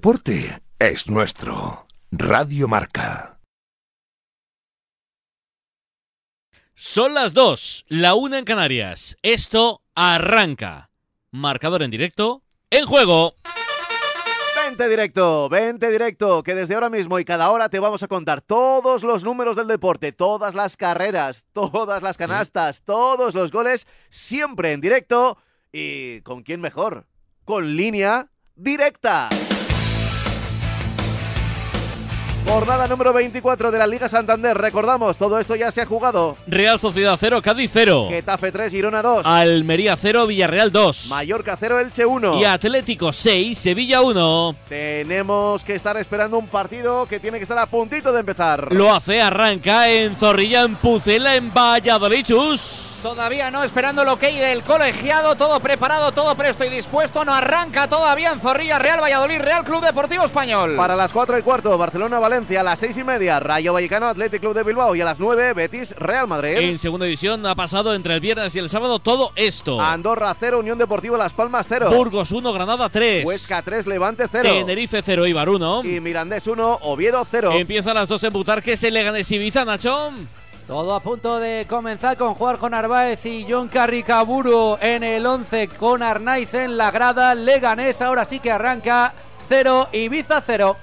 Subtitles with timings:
[0.00, 1.88] Porte es nuestro.
[2.12, 3.40] Radio Marca.
[6.76, 9.16] Son las dos, la una en Canarias.
[9.22, 10.90] Esto arranca.
[11.32, 13.34] Marcador en directo, en juego.
[14.64, 18.40] Vente directo, vente directo, que desde ahora mismo y cada hora te vamos a contar
[18.40, 24.70] todos los números del deporte, todas las carreras, todas las canastas, todos los goles, siempre
[24.70, 25.38] en directo.
[25.72, 27.08] ¿Y con quién mejor?
[27.44, 29.28] Con línea directa.
[32.48, 34.56] Jornada número 24 de la Liga Santander.
[34.56, 36.38] Recordamos, todo esto ya se ha jugado.
[36.46, 38.06] Real Sociedad 0, Cádiz 0.
[38.08, 39.26] Getafe 3, Girona 2.
[39.26, 41.08] Almería 0, Villarreal 2.
[41.10, 42.40] Mallorca 0, Elche 1.
[42.40, 44.56] Y Atlético 6, Sevilla 1.
[44.66, 48.72] Tenemos que estar esperando un partido que tiene que estar a puntito de empezar.
[48.72, 52.24] Lo hace, arranca en Zorrilla, en Pucela, en Valladolid.
[52.24, 52.87] Chus.
[53.02, 57.24] Todavía no, esperando lo que hay del colegiado, todo preparado, todo presto y dispuesto.
[57.24, 60.74] No arranca todavía en Zorrilla, Real Valladolid, Real Club Deportivo Español.
[60.76, 64.52] Para las 4 y cuarto, Barcelona-Valencia, a las 6 y media, Rayo Vallecano, Athletic Club
[64.52, 66.56] de Bilbao y a las 9, Betis, Real Madrid.
[66.56, 69.80] En segunda división ha pasado entre el viernes y el sábado todo esto.
[69.80, 71.90] Andorra 0, Unión Deportiva Las Palmas 0.
[71.92, 73.24] Burgos 1, Granada 3.
[73.24, 74.48] Huesca 3, Levante 0.
[74.52, 75.84] Tenerife 0, Ibar 1.
[75.84, 77.52] Y Mirandés 1, Oviedo 0.
[77.52, 80.10] Empieza a las 2 en Butarque, se le gana Ibiza, Nacho.
[80.68, 86.02] Todo a punto de comenzar con Juanjo Narváez y John Carricaburu en el 11 con
[86.02, 87.34] Arnaiz en la grada.
[87.34, 89.14] Leganés ahora sí que arranca
[89.48, 90.76] 0, Ibiza 0.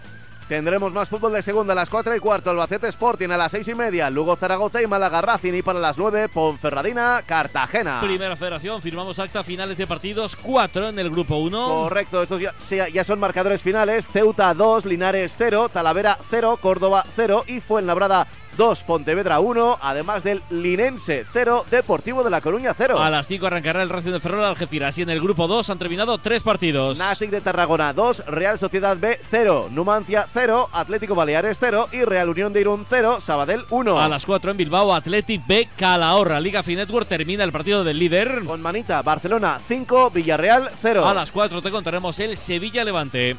[0.47, 3.67] Tendremos más fútbol de segunda a las 4 y cuarto, Albacete Sporting a las 6
[3.67, 8.01] y media, Lugo Zaragoza y Málaga Racing y para las 9, Ponferradina, Cartagena.
[8.01, 11.67] Primera federación, firmamos acta finales de partidos, 4 en el grupo 1.
[11.67, 12.53] Correcto, estos ya,
[12.89, 18.83] ya, son marcadores finales, Ceuta 2, Linares 0, Talavera 0, Córdoba 0 y Fuenlabrada 2,
[18.83, 22.99] Pontevedra 1, además del Linense 0, Deportivo de La Coruña 0.
[23.01, 25.79] A las 5 arrancará el Racing de Ferrol Algeciras y en el grupo 2 han
[25.79, 26.97] terminado 3 partidos.
[26.97, 32.29] Nastic de Tarragona 2, Real Sociedad B 0, Numancia 0, Atlético Baleares 0 y Real
[32.29, 34.01] Unión de Irún 0, Sabadell 1.
[34.01, 36.39] A las 4 en Bilbao, Athletic B Calahorra.
[36.39, 38.43] Liga Finetwork termina el partido del líder.
[38.45, 41.07] Con manita, Barcelona 5, Villarreal 0.
[41.07, 43.37] A las 4 te contaremos el Sevilla Levante.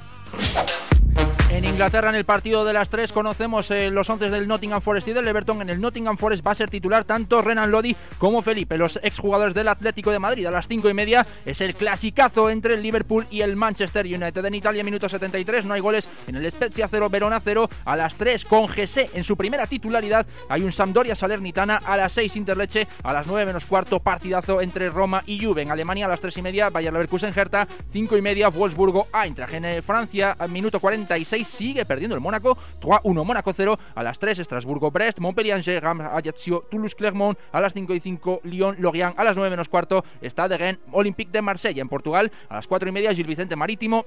[1.49, 5.07] En Inglaterra, en el partido de las tres, conocemos eh, los once del Nottingham Forest
[5.09, 5.63] y del Everton.
[5.63, 9.55] En el Nottingham Forest va a ser titular tanto Renan Lodi como Felipe, los exjugadores
[9.55, 10.47] del Atlético de Madrid.
[10.47, 14.45] A las cinco y media es el clasicazo entre el Liverpool y el Manchester United.
[14.45, 17.71] En Italia, minuto 73, no hay goles en el Spezia 0, Verona 0.
[17.85, 21.77] A las 3, con Gese en su primera titularidad, hay un Sampdoria Salernitana.
[21.77, 22.89] A las 6, Interleche.
[23.05, 25.63] A las 9 menos cuarto, partidazo entre Roma y Juve.
[25.63, 27.69] En Alemania, a las 3 y media, Bayer Leverkusen Hertha.
[27.93, 29.55] 5 y media, Wolfsburgo Eintracht.
[29.55, 32.57] En eh, Francia, minuto 46 sigue perdiendo el Mónaco.
[32.81, 33.79] 3-1 Mónaco 0.
[33.95, 37.39] A las 3 Estrasburgo Brest, Montpellier Ram Ajaccio, Toulouse Clermont.
[37.53, 39.19] A las 5 y 5 Lyon Lorient.
[39.19, 42.31] A las 9 menos cuarto está de Rennes, Olympique de Marsella en Portugal.
[42.49, 44.07] A las 4 y media Gil Vicente Marítimo.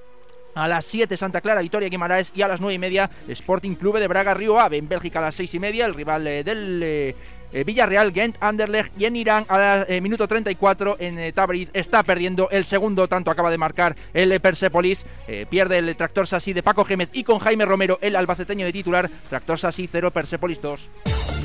[0.56, 4.00] A las 7 Santa Clara, Vitoria Guimaraes y a las 9 y media Sporting Clube
[4.00, 4.78] de Braga Río Ave.
[4.78, 7.16] En Bélgica a las 6 y media el rival eh, del eh,
[7.54, 11.70] eh, Villarreal, Gent, Anderlecht y en Irán a la, eh, minuto 34 en eh, Tabriz
[11.74, 15.06] está perdiendo el segundo tanto acaba de marcar el eh, Persepolis.
[15.50, 19.10] Pierde el tractor Sassi de Paco Gémez y con Jaime Romero el albaceteño de titular
[19.30, 21.39] tractor Sassi 0 Persepolis 2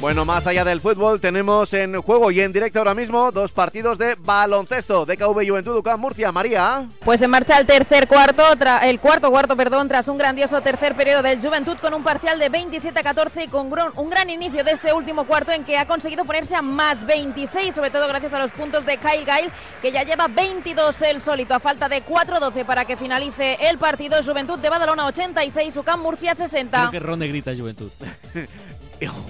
[0.00, 3.98] Bueno, más allá del fútbol, tenemos en juego y en directo ahora mismo dos partidos
[3.98, 6.30] de baloncesto de KV Juventud UCAM Murcia.
[6.30, 6.86] María.
[7.04, 8.44] Pues en marcha el tercer cuarto,
[8.82, 12.48] el cuarto cuarto, perdón, tras un grandioso tercer periodo del Juventud con un parcial de
[12.48, 15.86] 27 a 14 y con un gran inicio de este último cuarto en que ha
[15.86, 19.50] conseguido ponerse a más 26, sobre todo gracias a los puntos de Kyle Gail,
[19.82, 24.22] que ya lleva 22 el solito, a falta de 4-12 para que finalice el partido.
[24.22, 26.78] Juventud de Badalona 86, UCAM Murcia 60.
[26.78, 27.90] Creo que Ron grita Juventud.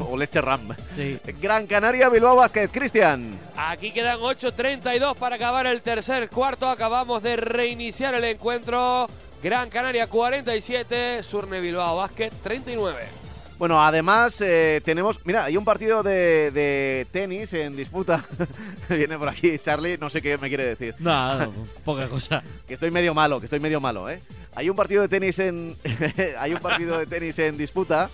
[0.00, 0.74] o leche ram.
[0.96, 1.18] Sí.
[1.40, 3.38] Gran Canaria, Bilbao Basket, Cristian.
[3.56, 6.68] Aquí quedan 8.32 para acabar el tercer cuarto.
[6.68, 9.08] Acabamos de reiniciar el encuentro.
[9.42, 13.28] Gran Canaria 47, Surne Bilbao Basket 39.
[13.58, 18.24] Bueno, además eh, tenemos, mira, hay un partido de, de tenis en disputa.
[18.88, 20.94] Viene por aquí Charlie, no sé qué me quiere decir.
[21.00, 21.52] Nada, no,
[21.84, 22.42] poca cosa.
[22.68, 24.20] que estoy medio malo, que estoy medio malo, ¿eh?
[24.54, 25.76] Hay un partido de tenis en,
[26.38, 28.09] hay un partido de tenis en disputa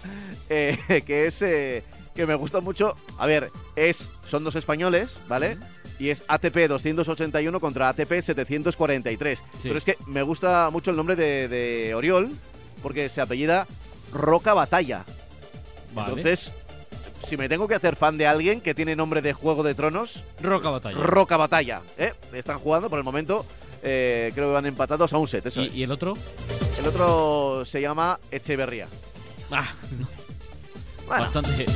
[0.49, 1.83] eh, que es eh,
[2.15, 2.97] que me gusta mucho.
[3.19, 5.59] A ver, es son dos españoles, ¿vale?
[5.99, 9.39] Y es ATP 281 contra ATP 743.
[9.39, 9.45] Sí.
[9.63, 12.31] Pero es que me gusta mucho el nombre de, de Oriol
[12.83, 13.67] porque se apellida
[14.13, 15.05] Roca Batalla.
[15.95, 16.09] Vale.
[16.15, 16.51] Entonces,
[17.29, 20.23] si me tengo que hacer fan de alguien que tiene nombre de Juego de Tronos,
[20.43, 20.97] Roca Batalla.
[20.99, 21.81] Roca Batalla.
[21.97, 22.13] ¿eh?
[22.33, 23.47] Están jugando por el momento.
[23.83, 25.47] eh, creo que van empatados a un set.
[25.47, 25.75] Eso ¿Y, es.
[25.77, 26.15] y el otro?
[26.79, 28.89] El otro se llama Echeverría.
[29.53, 30.07] Ah, no,
[31.07, 31.67] Bueno, bastante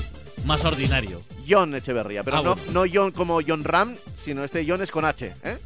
[0.44, 1.22] más ordinario.
[1.48, 2.22] John Echeverría.
[2.22, 2.72] Pero Ah, no, bueno.
[2.84, 5.34] no John como John Ram, sino este John es con H.
[5.44, 5.58] ¿eh?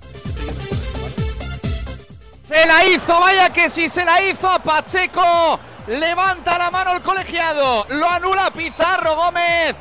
[2.47, 5.59] Se la hizo, vaya que sí, se la hizo a Pacheco.
[5.89, 7.87] Levanta la mano el colegiado.
[7.91, 9.75] Lo anula Pizarro Gómez.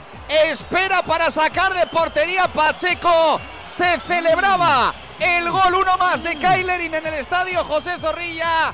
[0.47, 3.39] Espera para sacar de portería Pacheco.
[3.65, 8.73] Se celebraba el gol uno más de Kailerin en el estadio José Zorrilla.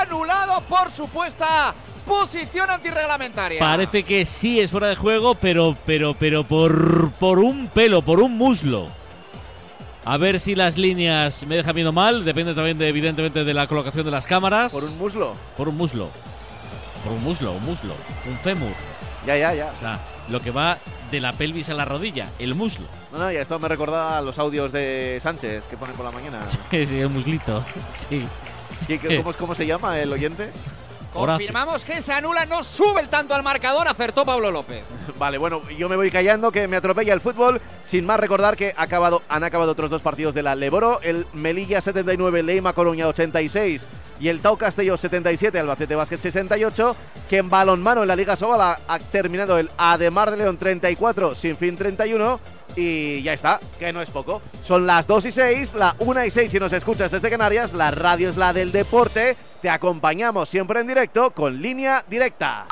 [0.00, 1.72] Anulado por supuesta
[2.06, 3.58] posición antirreglamentaria.
[3.58, 8.20] Parece que sí es fuera de juego, pero, pero, pero por, por un pelo, por
[8.20, 8.88] un muslo.
[10.04, 12.24] A ver si las líneas me dejan viendo mal.
[12.24, 14.72] Depende también, de, evidentemente, de la colocación de las cámaras.
[14.72, 15.34] Por un muslo.
[15.56, 16.08] Por un muslo.
[17.02, 17.94] Por un muslo, un muslo.
[18.26, 18.70] Un fémur.
[19.26, 19.70] Ya, ya, ya.
[19.76, 19.98] O sea,
[20.28, 20.78] lo que va
[21.10, 22.86] de la pelvis a la rodilla, el muslo.
[23.12, 26.12] No, no, ya esto me recuerda a los audios de Sánchez que pone por la
[26.12, 26.38] mañana.
[26.70, 27.64] Sí, sí, el muslito.
[28.08, 28.24] Sí.
[28.86, 30.52] ¿Qué- qué- ¿Cómo, cómo se llama el oyente?
[31.16, 31.46] Horacio.
[31.46, 34.84] Confirmamos que se anula, no sube el tanto al marcador, acertó Pablo López.
[35.18, 37.60] Vale, bueno, yo me voy callando que me atropella el fútbol.
[37.88, 41.00] Sin más recordar que ha acabado, han acabado otros dos partidos de la Leboro.
[41.02, 43.86] El Melilla 79, Leima Coruña 86
[44.20, 46.96] y el Tau Castelló 77, Albacete Básquet 68.
[47.28, 51.56] Que en balonmano en la Liga Sobal ha, terminado el Ademar de León 34, Sin
[51.56, 52.40] Fin 31.
[52.76, 54.42] Y ya está, que no es poco.
[54.62, 57.72] Son las 2 y 6, la 1 y 6 si nos escuchas desde Canarias.
[57.72, 59.36] La radio es la del deporte.
[59.62, 62.66] Te acompañamos siempre en directo con línea directa.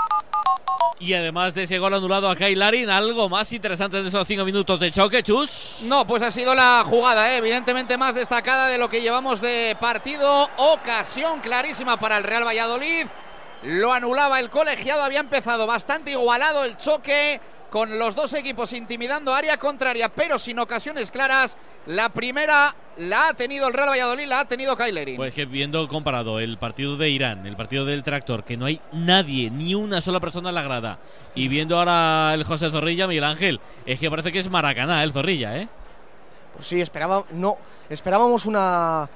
[0.99, 4.44] Y además de ese gol anulado a Kyle Larin, algo más interesante en esos cinco
[4.44, 5.79] minutos de choque, chus.
[5.82, 7.38] No, pues ha sido la jugada, ¿eh?
[7.38, 10.49] evidentemente más destacada de lo que llevamos de partido.
[10.56, 13.06] Ocasión clarísima para el Real Valladolid.
[13.64, 17.40] Lo anulaba el colegiado, había empezado bastante igualado el choque,
[17.75, 21.56] con los dos equipos intimidando área contraria, pero sin ocasiones claras.
[21.87, 25.17] La primera la ha tenido el Real Valladolid, la ha tenido Kailerin.
[25.17, 28.81] Pues que viendo comparado el partido de Irán, el partido del tractor, que no hay
[28.93, 31.00] nadie, ni una sola persona en la grada,
[31.35, 35.12] y viendo ahora el José Zorrilla, Miguel Ángel, es que parece que es Maracaná el
[35.12, 35.69] Zorrilla, ¿eh?
[36.55, 37.59] Pues sí, esperaba, no,
[37.91, 39.11] esperábamos una,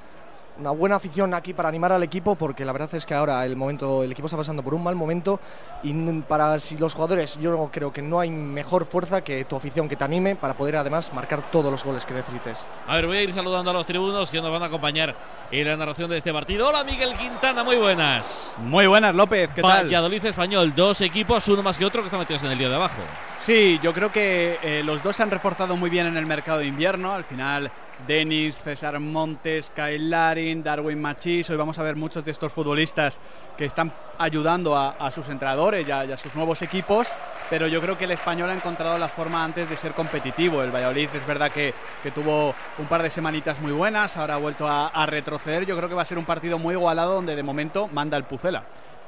[0.59, 3.55] una buena afición aquí para animar al equipo, porque la verdad es que ahora el
[3.55, 5.39] momento, el equipo está pasando por un mal momento
[5.85, 9.55] y para si los jugadores, yo no- creo que no hay mejor fuerza que tu
[9.55, 12.65] afición que te anime para poder además marcar todos los goles que necesites.
[12.89, 15.15] A ver, voy a ir saludando a los tribunos que nos van a acompañar
[15.53, 16.69] en la narración de este partido.
[16.69, 18.53] Hola Miguel Quintana, muy buenas.
[18.59, 19.85] Muy buenas, López, ¿qué tal?
[19.85, 22.75] Valladolid Español, dos equipos, uno más que otro, que están metidos en el lío de
[22.75, 22.97] abajo.
[23.39, 26.59] Sí, yo creo que eh, los dos se han reforzado muy bien en el mercado
[26.59, 27.13] de invierno.
[27.13, 27.71] Al final,
[28.07, 31.51] Denis, César Montes, Kyle Larin, Darwin Machís.
[31.51, 33.19] Hoy vamos a ver muchos de estos futbolistas
[33.57, 37.09] que están ayudando a, sus entrenadores y a, sus nuevos equipos.
[37.51, 40.63] Pero yo creo que el español ha encontrado la forma antes de ser competitivo.
[40.63, 44.39] El Valladolid es verdad que, que tuvo un par de semanitas muy buenas, ahora ha
[44.39, 45.65] vuelto a, a retroceder.
[45.65, 48.25] Yo creo que va a ser un partido muy igualado donde de momento manda el
[48.25, 48.65] Pucela.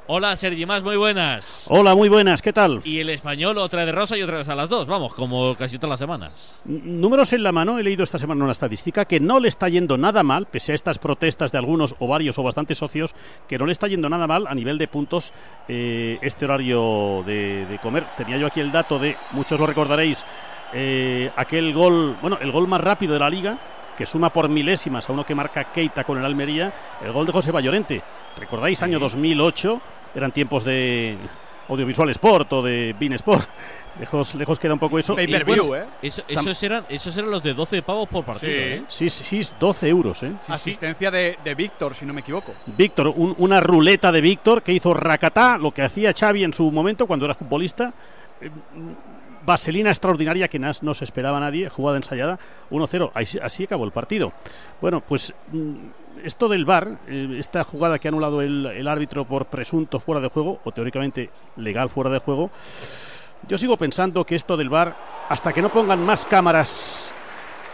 [0.07, 1.67] Hola Sergi Más, muy buenas.
[1.69, 2.81] Hola, muy buenas, ¿qué tal?
[2.83, 5.77] Y el español otra de rosa y otra vez a las dos, vamos, como casi
[5.79, 6.61] todas las semanas.
[6.69, 9.69] N- Números en la mano, he leído esta semana una estadística que no le está
[9.69, 13.15] yendo nada mal, pese a estas protestas de algunos o varios o bastantes socios,
[13.47, 15.33] que no le está yendo nada mal a nivel de puntos
[15.69, 18.05] eh, este horario de, de comer.
[18.17, 20.25] Tenía yo aquí el dato de, muchos lo recordaréis,
[20.73, 23.59] eh, aquel gol, bueno, el gol más rápido de la liga,
[23.97, 27.33] que suma por milésimas a uno que marca Keita con el Almería, el gol de
[27.33, 28.03] José Vallorente.
[28.37, 28.83] ¿Recordáis?
[28.83, 29.81] Año 2008,
[30.15, 31.17] eran tiempos de
[31.69, 33.49] Audiovisual Sport o de Bean Sport.
[33.99, 35.15] Lejos, lejos queda un poco eso.
[35.17, 35.85] Pay per pues- view, ¿eh?
[36.01, 38.59] Eso- esos, eran, esos eran los de 12 pavos por partido, Sí.
[38.59, 38.85] ¿eh?
[38.89, 40.33] Sí, sí, sí, 12 euros, ¿eh?
[40.49, 42.55] Asistencia de, de Víctor, si no me equivoco.
[42.67, 46.71] Víctor, un- una ruleta de Víctor que hizo Racatá, lo que hacía Xavi en su
[46.71, 47.93] momento cuando era futbolista.
[48.41, 48.49] Eh,
[49.45, 52.39] Vaselina extraordinaria que no se esperaba nadie, jugada ensayada,
[52.71, 54.33] 1-0, así, así acabó el partido.
[54.81, 55.75] Bueno, pues mm,
[56.25, 60.21] esto del VAR, eh, esta jugada que ha anulado el, el árbitro por presunto fuera
[60.21, 62.51] de juego, o teóricamente legal fuera de juego,
[63.49, 64.97] yo sigo pensando que esto del VAR,
[65.29, 67.11] hasta que no pongan más cámaras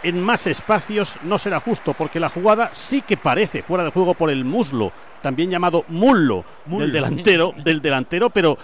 [0.02, 4.14] en más espacios no será justo, porque la jugada sí que parece fuera de juego
[4.14, 6.84] por el muslo, también llamado mullo, Mullo.
[6.84, 8.56] del delantero, del delantero, pero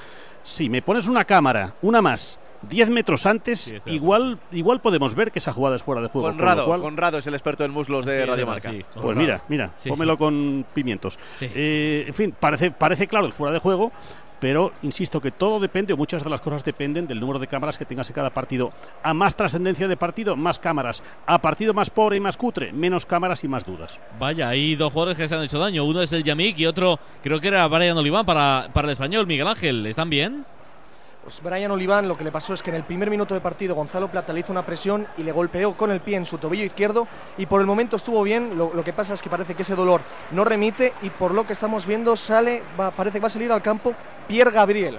[0.44, 2.38] si me pones una cámara, una más,
[2.68, 6.28] 10 metros antes, Sí, igual, igual podemos ver que esa jugada es fuera de juego.
[6.28, 8.70] con Conrado, cual- Conrado es el experto en muslos de Sí, Radio Marca.
[8.70, 10.18] sí, pues mira, mira, Sí, pómelo sí.
[10.18, 11.18] con pimientos.
[11.38, 11.48] Sí.
[11.54, 13.92] Eh, en fin, parece, parece claro el fuera de juego,
[14.38, 17.78] pero insisto que todo depende, o muchas de las cosas dependen del número de cámaras
[17.78, 18.72] que tengas en cada partido.
[19.04, 21.00] A más trascendencia de partido, más cámaras.
[21.26, 24.00] A partido más pobre y más cutre, menos cámaras y más dudas.
[24.18, 25.84] Vaya, hay dos jugadores que se han hecho daño.
[25.84, 29.28] Uno es el Yamik y otro creo que era Brian Oliván para, para el español.
[29.28, 30.44] Miguel Ángel, ¿están bien?
[31.22, 33.76] Pues Brian Oliván lo que le pasó es que en el primer minuto de partido
[33.76, 36.64] Gonzalo Plata le hizo una presión y le golpeó con el pie en su tobillo
[36.64, 37.06] izquierdo
[37.38, 40.00] y por el momento estuvo bien, lo, que pasa es que parece que ese dolor
[40.32, 42.64] no remite y por lo que estamos viendo sale,
[42.96, 43.94] parece que va a salir al campo
[44.26, 44.98] Pierre Gabriel.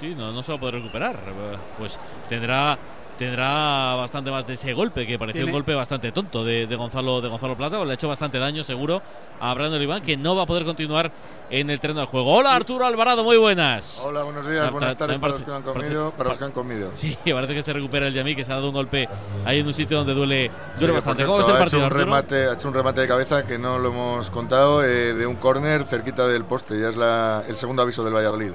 [0.00, 1.14] Sí, no, no se va a poder recuperar.
[1.14, 1.98] Eh, Pues
[2.28, 2.76] tendrá
[3.24, 6.74] tendrá bastante más de ese golpe, que pareció un Tiene- golpe bastante tonto de, de
[6.74, 9.02] Gonzalo de Gonzalo Plata, o le ha hecho bastante daño seguro
[9.38, 11.12] a Brandon Iván, que no va a poder continuar
[11.50, 12.32] en el terreno del juego.
[12.32, 14.00] Hola Arturo Alvarado, muy buenas.
[14.02, 16.38] Hola, buenos días, Ta- buenas ta- tardes para los que parece- han comido, para los
[16.38, 16.90] que han comido.
[16.94, 19.06] Sí, parece que se recupera el Yamí, que se ha dado un golpe
[19.44, 21.16] ahí en un sitio donde duele, Sí, duele por bastante.
[21.18, 23.46] cierto, ¿Cómo es el ha, hecho partido, un remate, ha hecho un remate de cabeza
[23.46, 27.42] que no lo hemos contado, eh, de un córner cerquita del poste, ya es la-
[27.46, 28.52] el segundo aviso del Valladolid.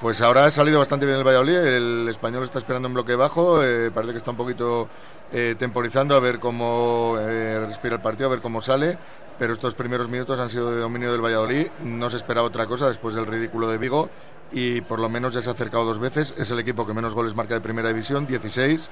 [0.00, 3.62] Pues ahora ha salido bastante bien el Valladolid, el español está esperando en bloque bajo,
[3.62, 4.88] eh, parece que está un poquito
[5.32, 8.98] eh, temporizando a ver cómo eh, respira el partido, a ver cómo sale,
[9.38, 12.88] pero estos primeros minutos han sido de dominio del Valladolid, no se esperaba otra cosa
[12.88, 14.10] después del ridículo de Vigo
[14.50, 17.14] y por lo menos ya se ha acercado dos veces, es el equipo que menos
[17.14, 18.90] goles marca de primera división, 16,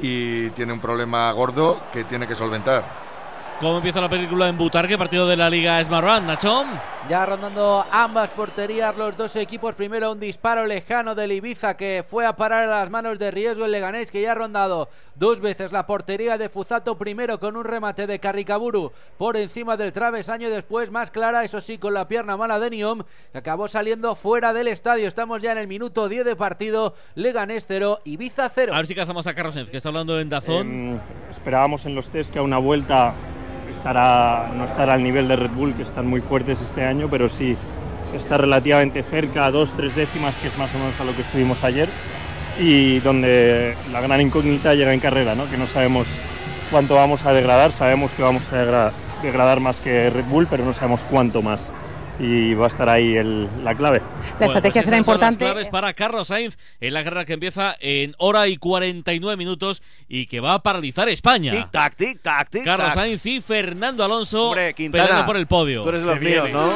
[0.00, 3.11] y tiene un problema gordo que tiene que solventar.
[3.62, 6.66] ¿Cómo empieza la película en Butarque, partido de la Liga Smartbank, Nachón?
[7.08, 9.76] Ya rondando ambas porterías los dos equipos.
[9.76, 13.64] Primero un disparo lejano del Ibiza que fue a parar a las manos de riesgo
[13.64, 16.98] el Leganés que ya ha rondado dos veces la portería de Fuzato.
[16.98, 21.60] Primero con un remate de Carricaburu por encima del travesaño y después más clara, eso
[21.60, 25.06] sí, con la pierna mala de Niom que acabó saliendo fuera del estadio.
[25.06, 26.96] Estamos ya en el minuto 10 de partido.
[27.14, 28.74] Leganés 0, Ibiza 0.
[28.74, 31.00] A ver si cazamos a Carlos que está hablando en Dazón.
[31.30, 33.14] Esperábamos en los test que a una vuelta
[33.84, 37.56] no estará al nivel de Red Bull, que están muy fuertes este año, pero sí
[38.14, 41.62] está relativamente cerca, dos, tres décimas, que es más o menos a lo que estuvimos
[41.64, 41.88] ayer,
[42.60, 45.48] y donde la gran incógnita llega en carrera, ¿no?
[45.50, 46.06] que no sabemos
[46.70, 50.64] cuánto vamos a degradar, sabemos que vamos a degra- degradar más que Red Bull, pero
[50.64, 51.60] no sabemos cuánto más.
[52.20, 54.00] Y va a estar ahí el- la clave.
[54.38, 58.14] Bueno, pues esas son las claves para Carlos Sainz en la guerra que empieza en
[58.18, 61.52] hora y 49 minutos y que va a paralizar España.
[61.52, 62.64] Tic-tac, tic-tac, tic-tac.
[62.64, 65.82] Carlos Sainz y Fernando Alonso Quintana, peleando por el podio.
[65.82, 66.58] tú eres los Se míos, viene.
[66.60, 66.70] ¿no?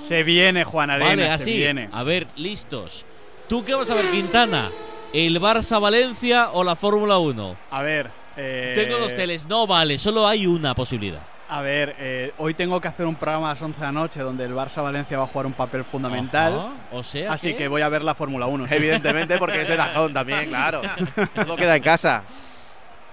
[0.00, 1.52] Se viene, Juan Arena, Vale, se así.
[1.56, 1.88] viene.
[1.92, 3.04] A ver, listos.
[3.48, 4.68] ¿Tú qué vas a ver, Quintana?
[5.12, 7.56] ¿El Barça-Valencia o la Fórmula 1?
[7.70, 8.10] A ver.
[8.36, 11.22] eh, Tengo dos teles, no vale, solo hay una posibilidad.
[11.52, 14.20] A ver, eh, hoy tengo que hacer un programa a las 11 de la noche
[14.20, 16.52] donde el Barça-Valencia va a jugar un papel fundamental.
[16.56, 18.68] Ajá, o sea Así que- que voy a ver la Fórmula 1.
[18.68, 18.74] sí.
[18.76, 20.80] Evidentemente, porque es de Dazón también, claro.
[21.34, 22.22] Todo queda en casa.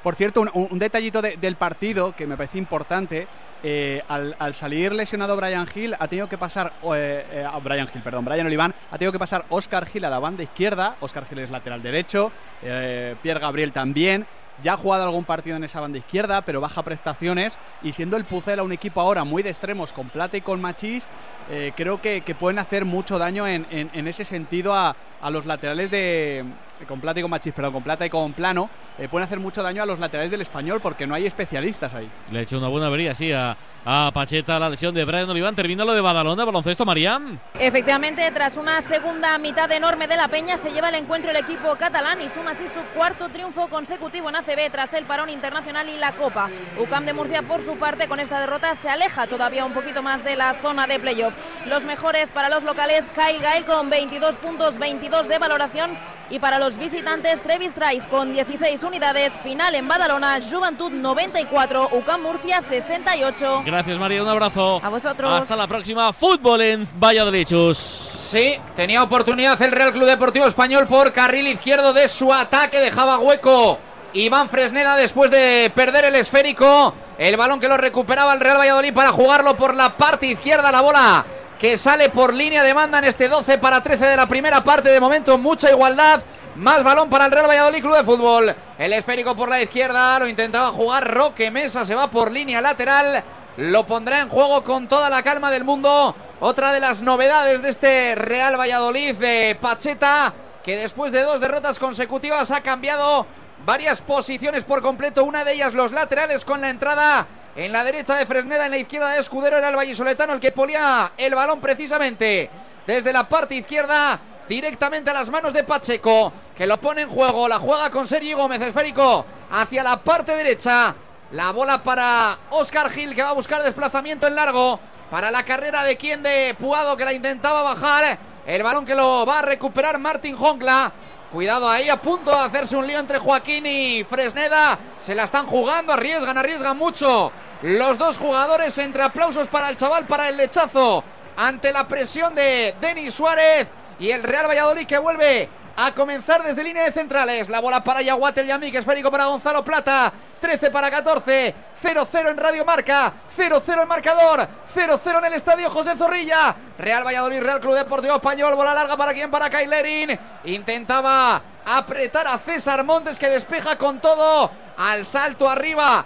[0.03, 3.27] Por cierto, un, un detallito de- del partido que me parece importante.
[3.63, 6.73] eh, al, al salir lesionado Brian Hill, ha tenido que pasar.
[6.95, 10.11] eh, eh, a Brian Hill, perdón, Brian Oliván, ha tenido que pasar Oscar Hill a
[10.11, 10.95] la banda izquierda.
[10.99, 12.31] Oscar Hill es lateral derecho.
[12.61, 14.27] eh, Pierre Gabriel también.
[14.63, 17.59] Ya ha jugado algún partido en esa banda izquierda, pero baja prestaciones.
[17.83, 21.07] Y siendo el Pucela un equipo ahora muy de extremos con Plata y con Machís,
[21.49, 25.29] eh, creo que, que pueden hacer mucho daño en, en- en ese sentido a, a
[25.29, 26.43] los laterales de.
[26.87, 28.69] Con Plata y con Machís, perdón, con Plata y con Plano.
[28.97, 32.09] eh, pueden hacer mucho daño a los laterales del español porque no hay especialistas ahí.
[32.31, 35.55] Le ha hecho una buena avería, sí, a, a Pacheta la lesión de Brian Oliván.
[35.55, 37.39] Termina lo de Badalona, baloncesto, Mariam.
[37.59, 41.75] Efectivamente, tras una segunda mitad enorme de la Peña, se lleva el encuentro el equipo
[41.75, 45.97] catalán y suma así su cuarto triunfo consecutivo en ACB tras el parón internacional y
[45.97, 46.49] la Copa.
[46.79, 50.23] UCAM de Murcia, por su parte, con esta derrota se aleja todavía un poquito más
[50.23, 51.33] de la zona de playoff.
[51.67, 55.91] Los mejores para los locales, Kyle Gael con 22 puntos, 22 de valoración.
[56.29, 59.33] Y para los visitantes, Trevis Trice con 16 unidades.
[59.43, 63.63] Final en Badalona, Juventud 94, UCAM Murcia 68.
[63.65, 64.81] Gracias, María, un abrazo.
[64.83, 65.31] A vosotros.
[65.31, 66.11] Hasta la próxima.
[66.11, 67.47] Fútbol en Valladolid.
[67.47, 67.77] Chus.
[67.77, 73.19] Sí, tenía oportunidad el Real Club Deportivo Español por carril izquierdo de su ataque, dejaba
[73.19, 73.79] hueco
[74.11, 78.93] Iván Fresneda después de perder el esférico, el balón que lo recuperaba el Real Valladolid
[78.93, 81.25] para jugarlo por la parte izquierda, la bola
[81.59, 84.89] que sale por línea de banda en este 12 para 13 de la primera parte,
[84.89, 86.21] de momento mucha igualdad,
[86.55, 90.27] más balón para el Real Valladolid Club de Fútbol, el esférico por la izquierda, lo
[90.27, 93.23] intentaba jugar Roque Mesa, se va por línea lateral,
[93.57, 96.15] lo pondrá en juego con toda la calma del mundo.
[96.39, 100.31] Otra de las novedades de este Real Valladolid de Pacheta,
[100.63, 103.25] que después de dos derrotas consecutivas ha cambiado
[103.65, 105.23] varias posiciones por completo.
[105.23, 108.77] Una de ellas los laterales con la entrada en la derecha de Fresneda, en la
[108.77, 112.51] izquierda de Escudero era el vallisoletano el que ponía el balón precisamente
[112.85, 117.47] desde la parte izquierda directamente a las manos de Pacheco, que lo pone en juego,
[117.47, 120.95] la juega con Sergio Gómez, esférico hacia la parte derecha.
[121.31, 124.79] La bola para Oscar Gil que va a buscar desplazamiento en largo.
[125.09, 128.19] Para la carrera de quien de Puado que la intentaba bajar.
[128.45, 130.93] El balón que lo va a recuperar Martín Jongla.
[131.31, 134.79] Cuidado ahí a punto de hacerse un lío entre Joaquín y Fresneda.
[134.97, 137.33] Se la están jugando, arriesgan, arriesgan mucho.
[137.63, 141.03] Los dos jugadores entre aplausos para el chaval, para el lechazo.
[141.37, 143.67] Ante la presión de Denis Suárez
[143.99, 147.49] y el Real Valladolid que vuelve a comenzar desde línea de centrales.
[147.49, 150.13] La bola para Yaguatel Yamik, esférico para Gonzalo Plata.
[150.39, 151.55] 13 para 14.
[151.83, 153.13] 0-0 en Radio Marca.
[153.35, 154.47] 0-0 en marcador.
[154.75, 156.55] 0-0 en el estadio José Zorrilla.
[156.77, 158.55] Real Valladolid, Real Club Deportivo Español.
[158.55, 159.31] Bola larga para quién?
[159.31, 160.19] Para Kailerin.
[160.45, 166.05] Intentaba apretar a César Montes que despeja con todo al salto arriba.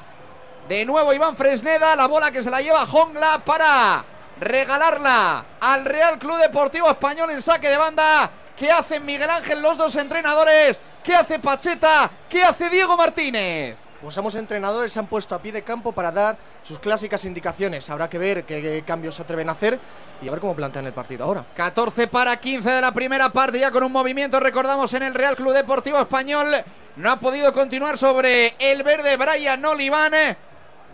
[0.68, 4.06] De nuevo Iván Fresneda, la bola que se la lleva Jongla para
[4.40, 8.32] regalarla al Real Club Deportivo Español en saque de banda.
[8.56, 10.80] ¿Qué hacen Miguel Ángel los dos entrenadores?
[11.04, 12.10] ¿Qué hace Pacheta?
[12.30, 13.76] ¿Qué hace Diego Martínez?
[14.02, 17.90] Pues ambos entrenadores se han puesto a pie de campo para dar sus clásicas indicaciones.
[17.90, 19.80] Habrá que ver qué, qué cambios se atreven a hacer
[20.22, 21.46] y a ver cómo plantean el partido ahora.
[21.56, 25.36] 14 para 15 de la primera parte, ya con un movimiento, recordamos, en el Real
[25.36, 26.48] Club Deportivo Español.
[26.96, 30.14] No ha podido continuar sobre el verde Brian Oliván.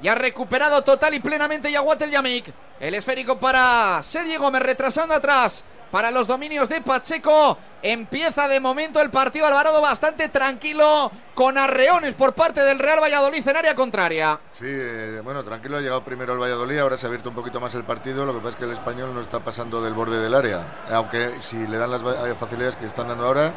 [0.01, 2.53] Ya ha recuperado total y plenamente Yaguatel Yamik.
[2.79, 7.57] El esférico para Sergi Gómez, retrasando atrás para los dominios de Pacheco.
[7.81, 13.47] Empieza de momento el partido Alvarado bastante tranquilo, con arreones por parte del Real Valladolid
[13.47, 14.39] en área contraria.
[14.51, 17.59] Sí, eh, bueno, tranquilo, ha llegado primero el Valladolid, ahora se ha abierto un poquito
[17.59, 20.19] más el partido, lo que pasa es que el español no está pasando del borde
[20.19, 23.53] del área, aunque si le dan las eh, facilidades que están dando ahora,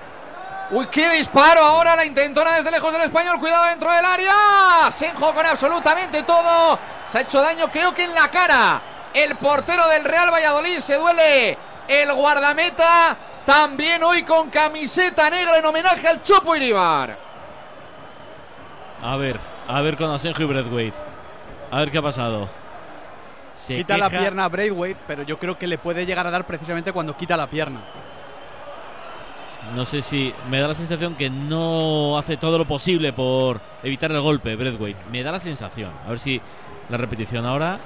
[0.73, 3.41] Uy, qué disparo ahora la intentona desde lejos del español.
[3.41, 4.91] Cuidado dentro del área.
[4.91, 6.79] Senjo con absolutamente todo.
[7.07, 8.81] Se ha hecho daño, creo que en la cara.
[9.13, 11.59] El portero del Real Valladolid se duele.
[11.89, 17.19] El guardameta también hoy con camiseta negra en homenaje al Chopo Iribar.
[19.03, 20.97] A ver, a ver con Asenjo y Braithwaite.
[21.73, 22.49] A ver qué ha pasado.
[23.57, 26.45] Se quita la pierna a Braithwaite, pero yo creo que le puede llegar a dar
[26.45, 27.81] precisamente cuando quita la pierna.
[29.75, 34.11] No sé si me da la sensación que no hace todo lo posible por evitar
[34.11, 34.99] el golpe, Braithwaite.
[35.13, 35.93] Me da la sensación.
[36.05, 36.41] A ver si
[36.89, 37.79] la repetición ahora.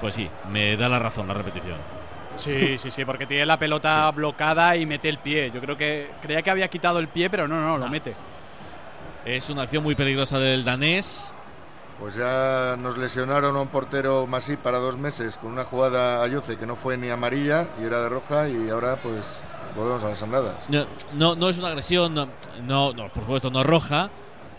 [0.00, 1.76] Pues sí, me da la razón la repetición.
[2.34, 5.50] Sí, sí, sí, porque tiene la pelota bloqueada y mete el pie.
[5.54, 8.14] Yo creo que creía que había quitado el pie, pero no, no, lo mete.
[9.24, 11.32] Es una acción muy peligrosa del danés.
[12.02, 16.26] Pues ya nos lesionaron a un portero Masí para dos meses con una jugada a
[16.26, 19.40] Yoce que no fue ni amarilla y era de roja y ahora pues
[19.76, 20.68] volvemos a las andadas.
[20.68, 22.26] No, no, no es una agresión, no,
[22.66, 24.10] no, no, por supuesto, no es roja,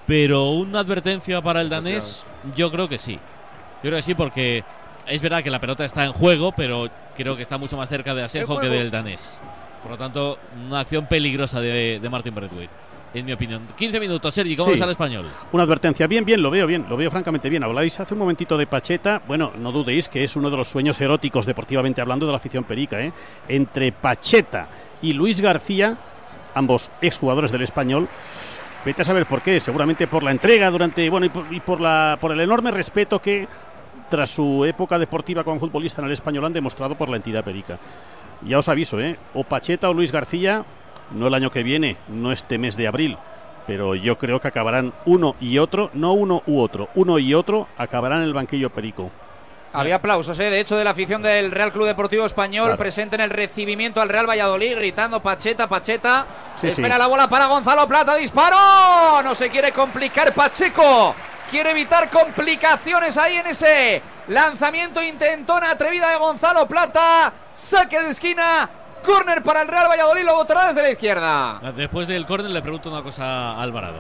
[0.08, 3.16] pero una advertencia para el danés, yo creo que sí.
[3.16, 4.64] Yo creo que sí, porque
[5.06, 8.16] es verdad que la pelota está en juego, pero creo que está mucho más cerca
[8.16, 9.42] de Asenjo que del danés.
[9.82, 12.74] Por lo tanto, una acción peligrosa de, de Martin Braithwaite,
[13.14, 13.62] en mi opinión.
[13.78, 14.82] 15 minutos, Sergi, ¿cómo Sí.
[14.82, 15.28] al español?
[15.52, 17.64] Una advertencia, bien, bien, lo veo bien, lo veo francamente bien.
[17.64, 21.00] Habláis hace un momentito de Pacheta, bueno, no dudéis que es uno de los sueños
[21.00, 23.14] eróticos deportivamente hablando de la afición perica, ¿eh?
[23.48, 24.68] Entre Pacheta
[25.02, 25.98] y Luis García,
[26.56, 28.08] ambos exjugadores del español,
[28.86, 31.80] vete a saber por qué, seguramente por la entrega durante, bueno, y por, y por
[31.80, 33.48] la, por el enorme respeto que
[34.10, 37.80] tras su época deportiva como futbolista en el español han demostrado por la entidad perica.
[38.46, 39.18] Ya os aviso, ¿eh?
[39.34, 40.66] O Pacheta o Luis García,
[41.12, 43.18] no el año que viene, no este mes de abril,
[43.68, 47.68] pero yo creo que acabarán uno y otro, no uno u otro, uno y otro
[47.78, 49.12] acabarán en el banquillo perico.
[49.76, 50.52] Había aplausos, ¿eh?
[50.52, 52.78] de hecho, de la afición del Real Club Deportivo Español Claro.
[52.78, 56.28] presente en el recibimiento al Real Valladolid, gritando Pacheta, Pacheta.
[56.56, 57.00] Sí, Espera sí.
[57.00, 59.24] la bola para Gonzalo Plata, disparo.
[59.24, 61.16] No se quiere complicar Pacheco.
[61.50, 67.34] Quiere evitar complicaciones ahí en ese lanzamiento intentona atrevida de Gonzalo Plata.
[67.56, 68.70] Saque de esquina.
[69.06, 71.60] Córner para el Real Valladolid, lo botará desde la izquierda.
[71.76, 74.00] Después del córner le pregunto una cosa a Alvarado.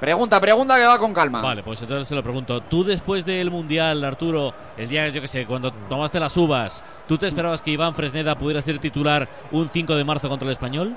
[0.00, 1.42] Pregunta, pregunta que va con calma.
[1.42, 2.60] Vale, pues entonces se lo pregunto.
[2.62, 7.18] ¿Tú después del Mundial, Arturo, el día, yo que sé, cuando tomaste las uvas, ¿tú
[7.18, 10.96] te esperabas que Iván Fresneda pudiera ser titular un 5 de marzo contra el Español?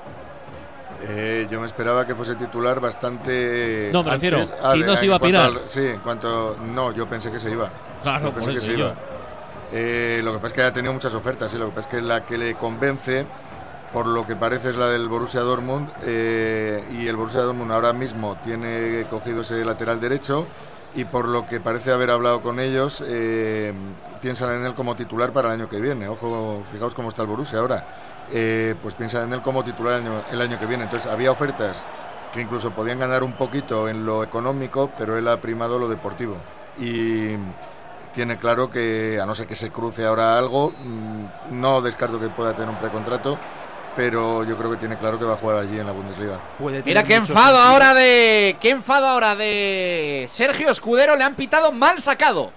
[1.04, 3.90] Eh, yo me esperaba que fuese titular bastante.
[3.92, 5.46] No, me refiero, Ah, si de- no se iba a pirar.
[5.48, 6.58] al- sí, en cuanto.
[6.62, 7.72] No, yo pensé que se iba.
[8.04, 8.86] Claro, Yo pensé por que eso se yo.
[8.86, 8.96] iba.
[9.74, 11.96] Eh, lo que pasa es que ha tenido muchas ofertas y lo que pasa es
[11.96, 13.26] que la que le convence,
[13.92, 15.90] por lo que parece, es la del Borussia Dortmund.
[16.04, 20.46] eh, y el Borussia Dortmund ahora mismo tiene cogido ese lateral derecho.
[20.94, 23.74] Y por lo que parece haber hablado con ellos, eh,
[24.20, 26.08] piensan en él como titular para el año que viene.
[26.10, 27.86] Ojo, fijaos cómo está el Borussia ahora.
[28.28, 30.84] Eh, pues piensan en él como titular el año, el año que viene.
[30.84, 31.88] Entonces había ofertas
[32.30, 36.46] que incluso podían ganar un poquito en lo económico, pero él ha primado lo deportivo.
[36.76, 37.36] Y
[38.14, 42.28] tiene claro que, a no ser que se cruce ahora algo, mm, no descarto que
[42.28, 43.38] pueda tener un precontrato,
[43.96, 46.40] pero yo creo que tiene claro que va a jugar allí en la Bundesliga.
[46.86, 48.56] Mira qué enfado ahora de.
[48.60, 51.16] Qué enfado ahora de Sergio Escudero.
[51.16, 52.54] Le han pitado mal sacado.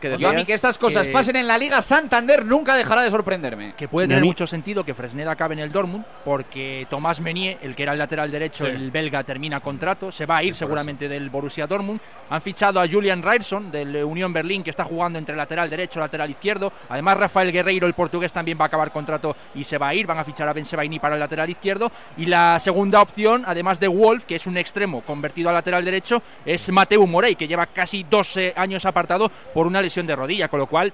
[0.00, 0.46] ¿Qué Yo a mí decías?
[0.46, 3.74] que estas cosas Que- pasen en la Liga Santander nunca dejará de sorprenderme.
[3.76, 7.74] Que puede tener mucho sentido que Fresneda acabe en el Dortmund, porque Tomás Menier, el
[7.74, 8.70] que era el lateral derecho, Sí.
[8.70, 12.00] el belga, termina contrato, se va a ir seguramente del Borussia Dortmund.
[12.30, 15.98] Han fichado a Julian Ryerson del eh, Unión Berlín, que está jugando entre lateral derecho
[15.98, 16.72] y lateral izquierdo.
[16.88, 20.06] Además, Rafael Guerreiro, el portugués, también va a acabar contrato y se va a ir.
[20.06, 21.90] Van a fichar a Ben Sebaini para el lateral izquierdo.
[22.16, 26.22] Y la segunda opción, además de Wolf, que es un extremo convertido a lateral derecho,
[26.44, 30.60] es Mateu Morey, que lleva casi 12 años apartado por una lesión de rodilla, con
[30.60, 30.92] lo cual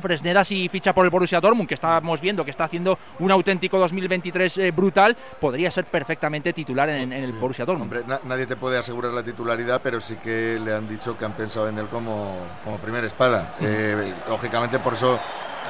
[0.00, 3.78] Fresneda si ficha por el Borussia Dortmund, que estamos viendo que está haciendo un auténtico
[3.78, 7.92] 2023 eh, brutal, podría ser perfectamente titular en, en el Borussia Dortmund.
[7.92, 11.24] Hombre, na- nadie te puede asegurar la titularidad, pero sí que le han dicho que
[11.24, 13.54] han pensado en él como, como primera espada.
[13.60, 15.20] Eh, lógicamente, por eso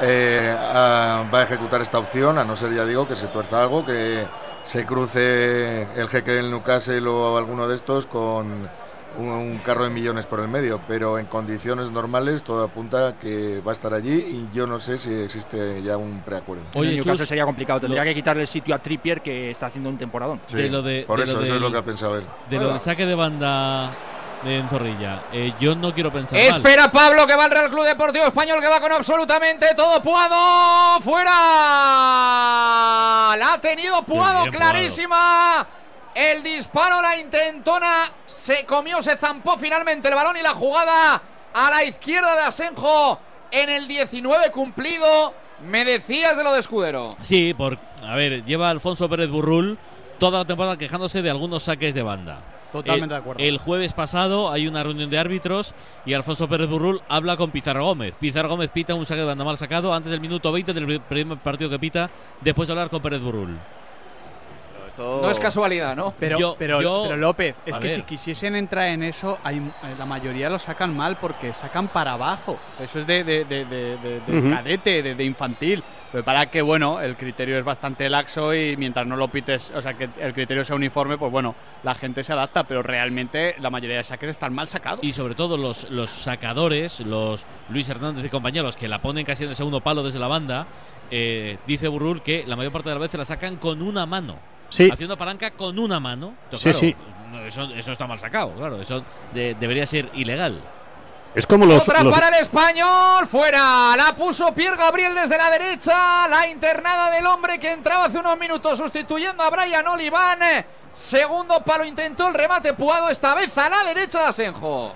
[0.01, 3.85] eh, va a ejecutar esta opción, a no ser, ya digo, que se tuerza algo,
[3.85, 4.25] que
[4.63, 8.71] se cruce el jeque del Newcastle o alguno de estos con
[9.19, 13.19] un, un carro de millones por el medio, pero en condiciones normales todo apunta a
[13.19, 16.65] que va a estar allí y yo no sé si existe ya un preacuerdo.
[16.75, 19.89] en el Newcastle sería complicado, tendría que quitarle el sitio a Trippier, que está haciendo
[19.91, 20.41] un temporadón.
[20.47, 22.25] Sí, de lo de- por de eso, lo eso es lo que ha pensado él.
[22.51, 23.91] De lo del saque de banda
[24.45, 26.49] en Zorrilla, eh, yo no quiero pensar mal.
[26.49, 31.01] Espera Pablo que va al Real Club Deportivo Español que va con absolutamente todo Puado
[31.01, 31.31] fuera.
[33.39, 35.67] La ha tenido Puado bien, clarísima.
[36.15, 41.21] El disparo, la intentona, se comió, se zampó finalmente el balón y la jugada
[41.53, 43.19] a la izquierda de Asenjo
[43.51, 45.35] en el 19 cumplido.
[45.65, 47.11] Me decías de lo de Escudero.
[47.21, 49.79] Sí, por, a ver, lleva Alfonso Pérez Burrul
[50.19, 52.41] toda la temporada quejándose de algunos saques de banda.
[52.71, 53.43] Totalmente Eh, de acuerdo.
[53.43, 55.75] El jueves pasado hay una reunión de árbitros
[56.07, 58.15] y Alfonso Pérez Burrul habla con Pizarro Gómez.
[58.21, 61.39] Pizarro Gómez pita un saque de banda mal sacado antes del minuto 20 del primer
[61.39, 63.59] partido que pita, después de hablar con Pérez Burrul.
[64.97, 66.15] No es casualidad, ¿no?
[66.19, 67.97] Pero, Yo- pero, yo- pero López, es a que ver.
[67.97, 72.13] si quisiesen entrar en eso, hay, eh, la mayoría lo sacan mal porque sacan para
[72.13, 72.59] abajo.
[72.81, 74.51] Eso es de, de, de, de- de- de Ujú.
[74.51, 75.83] cadete, de, de infantil.
[76.13, 79.83] Pero para que, bueno, el criterio es bastante laxo y mientras no lo pites, o
[79.83, 83.69] sea, que el criterio sea uniforme, pues bueno, la gente se adapta, pero realmente la
[83.69, 85.03] mayoría de saques están mal sacados.
[85.03, 89.43] Y sobre todo los, los sacadores, los Luis Hernández y compañeros, que la ponen casi
[89.43, 90.69] en el segundo palo desde la banda,
[91.11, 94.37] eh, dice Burrul que la mayor parte de las veces la sacan con una mano.
[94.69, 94.89] Sí.
[94.93, 96.35] Haciendo palanca con una mano.
[96.45, 98.81] Entonces, Sí, claro, no, Eso, eso está mal sacado, claro.
[98.81, 100.61] Eso de- debería ser ilegal.
[101.35, 103.97] Es como los, Otra los- para el español, fuera.
[103.97, 106.29] La puso Pierre Gabriel desde la derecha.
[106.29, 110.39] La internada del hombre que entraba hace unos minutos sustituyendo a Brian Oliván.
[110.93, 114.95] Segundo palo intentó el remate Puado, esta vez a la derecha de Asenjo.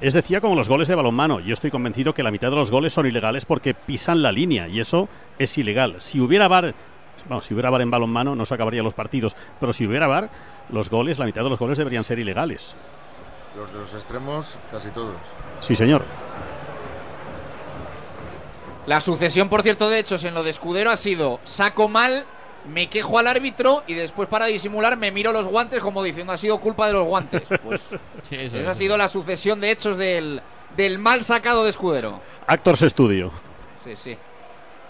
[0.00, 1.38] Es decía como los goles de balonmano.
[1.40, 4.66] Yo estoy convencido que la mitad de los goles son ilegales porque pisan la línea
[4.66, 5.96] y eso es ilegal.
[6.00, 6.74] Si hubiera VAR,
[7.28, 10.30] bueno, si hubiera VAR en balonmano no se acabarían los partidos, pero si hubiera VAR,
[10.70, 12.74] los goles, la mitad de los goles deberían ser ilegales.
[13.56, 15.14] Los de los extremos, casi todos.
[15.60, 16.04] Sí, señor.
[18.86, 22.26] La sucesión, por cierto, de hechos en lo de Escudero ha sido saco mal,
[22.68, 26.36] me quejo al árbitro y después para disimular me miro los guantes como diciendo ha
[26.36, 27.42] sido culpa de los guantes.
[27.62, 27.88] Pues
[28.28, 30.42] Sí, eso esa ha sido la sucesión de hechos del,
[30.76, 32.20] del mal sacado de Escudero.
[32.46, 33.30] Actors Studio.
[33.84, 34.18] Sí, sí.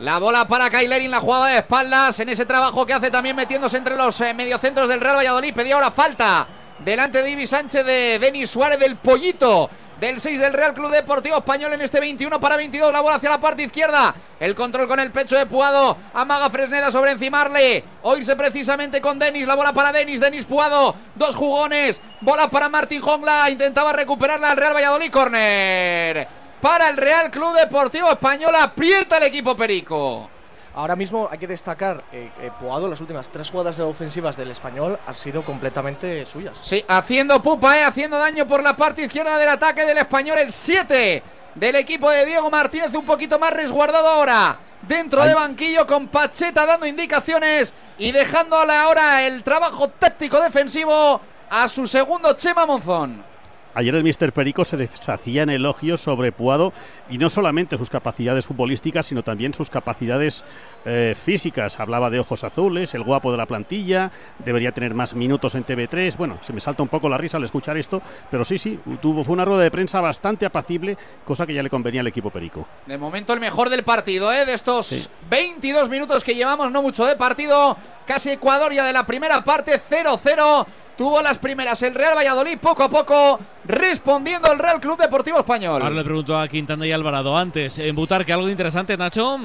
[0.00, 3.76] La bola para Kailerin, la jugada de espaldas en ese trabajo que hace también metiéndose
[3.76, 5.54] entre los eh, mediocentros del Real Valladolid.
[5.54, 6.48] Pedía ahora falta
[6.84, 9.70] delante de Ibi Sánchez de Denis Suárez del Pollito.
[10.00, 12.92] Del 6 del Real Club Deportivo Español en este 21 para 22.
[12.92, 14.12] La bola hacia la parte izquierda.
[14.40, 15.96] El control con el pecho de Puado.
[16.12, 17.84] Amaga Fresneda sobre encimarle.
[18.02, 19.46] Oírse precisamente con Denis.
[19.46, 20.20] La bola para Denis.
[20.20, 20.96] Denis Puado.
[21.14, 22.00] Dos jugones.
[22.20, 23.48] Bola para Martín Jongla.
[23.48, 25.12] Intentaba recuperarla al Real Valladolid.
[25.12, 28.54] Corner para el Real Club Deportivo Español.
[28.54, 30.30] Aprieta el equipo Perico.
[30.74, 34.98] Ahora mismo hay que destacar eh, que Puado, las últimas tres jugadas ofensivas del español
[35.06, 36.56] han sido completamente suyas.
[36.62, 40.38] Sí, haciendo pupa, eh, haciendo daño por la parte izquierda del ataque del español.
[40.38, 41.22] El 7
[41.54, 44.58] del equipo de Diego Martínez, un poquito más resguardado ahora.
[44.80, 51.68] Dentro de banquillo con Pacheta dando indicaciones y dejándole ahora el trabajo táctico defensivo a
[51.68, 53.33] su segundo Chema Monzón.
[53.74, 56.72] Ayer el Mister Perico se deshacía en elogios sobre Puado
[57.10, 60.44] y no solamente sus capacidades futbolísticas, sino también sus capacidades
[60.84, 61.80] eh, físicas.
[61.80, 64.12] Hablaba de ojos azules, el guapo de la plantilla,
[64.44, 66.16] debería tener más minutos en TV3.
[66.16, 69.24] Bueno, se me salta un poco la risa al escuchar esto, pero sí, sí, tuvo,
[69.24, 72.68] fue una rueda de prensa bastante apacible, cosa que ya le convenía al equipo Perico.
[72.86, 74.46] De momento el mejor del partido, ¿eh?
[74.46, 77.76] de estos 22 minutos que llevamos, no mucho de partido.
[78.06, 80.66] Casi Ecuador ya de la primera parte, 0-0.
[80.96, 85.82] Tuvo las primeras el Real Valladolid, poco a poco respondiendo el Real Club Deportivo Español.
[85.82, 87.78] Ahora le pregunto a Quintana y Alvarado antes.
[87.78, 89.40] En Butarque, ¿algo interesante, Nacho?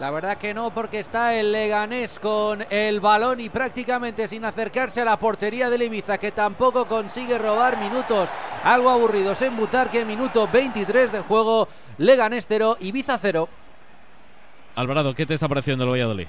[0.00, 5.02] La verdad que no, porque está el Leganés con el balón y prácticamente sin acercarse
[5.02, 8.30] a la portería del Ibiza, que tampoco consigue robar minutos
[8.64, 10.04] algo aburridos en Butarque.
[10.04, 11.68] Minuto 23 de juego,
[11.98, 13.48] Leganés 0, Ibiza 0.
[14.74, 16.26] Alvarado, ¿qué te está pareciendo el Valladolid?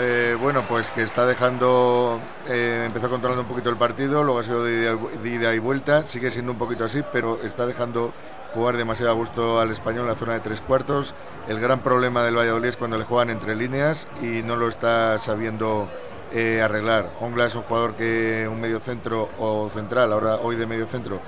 [0.00, 4.42] Eh, bueno, pues que está dejando, eh, empezó controlando un poquito el partido, luego ha
[4.42, 8.12] sido de ida, y vuelta, sigue siendo un poquito así, pero está dejando
[8.54, 11.14] jugar demasiado a gusto al español en la zona de tres cuartos.
[11.48, 15.18] El gran problema del Valladolid es cuando le juegan entre líneas y no lo está
[15.18, 15.88] sabiendo
[16.32, 17.10] eh, arreglar.
[17.20, 21.20] Ongla es un jugador que un medio centro o central, ahora hoy de medio centro,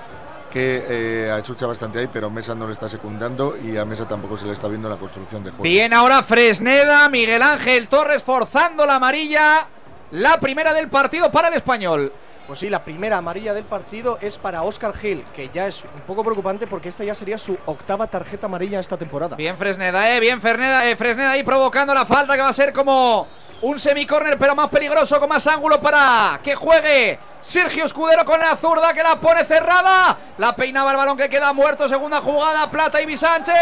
[0.51, 4.37] que eh, achucha bastante ahí, pero Mesa no le está secundando y a Mesa tampoco
[4.37, 5.63] se le está viendo la construcción de juego.
[5.63, 9.67] Bien, ahora Fresneda, Miguel Ángel Torres forzando la amarilla.
[10.11, 12.13] La primera del partido para el español.
[12.47, 16.01] Pues sí, la primera amarilla del partido es para Oscar Gil, que ya es un
[16.07, 19.35] poco preocupante porque esta ya sería su octava tarjeta amarilla esta temporada.
[19.35, 22.71] Bien Fresneda, eh, bien Fresneda, eh, Fresneda ahí provocando la falta que va a ser
[22.71, 23.27] como
[23.61, 28.55] un semicórner pero más peligroso con más ángulo para que juegue Sergio Escudero con la
[28.55, 30.17] zurda que la pone cerrada.
[30.37, 31.89] La peinaba el que queda muerto.
[31.89, 33.55] Segunda jugada, Plata y Sánchez.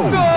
[0.00, 0.27] ¡Gol!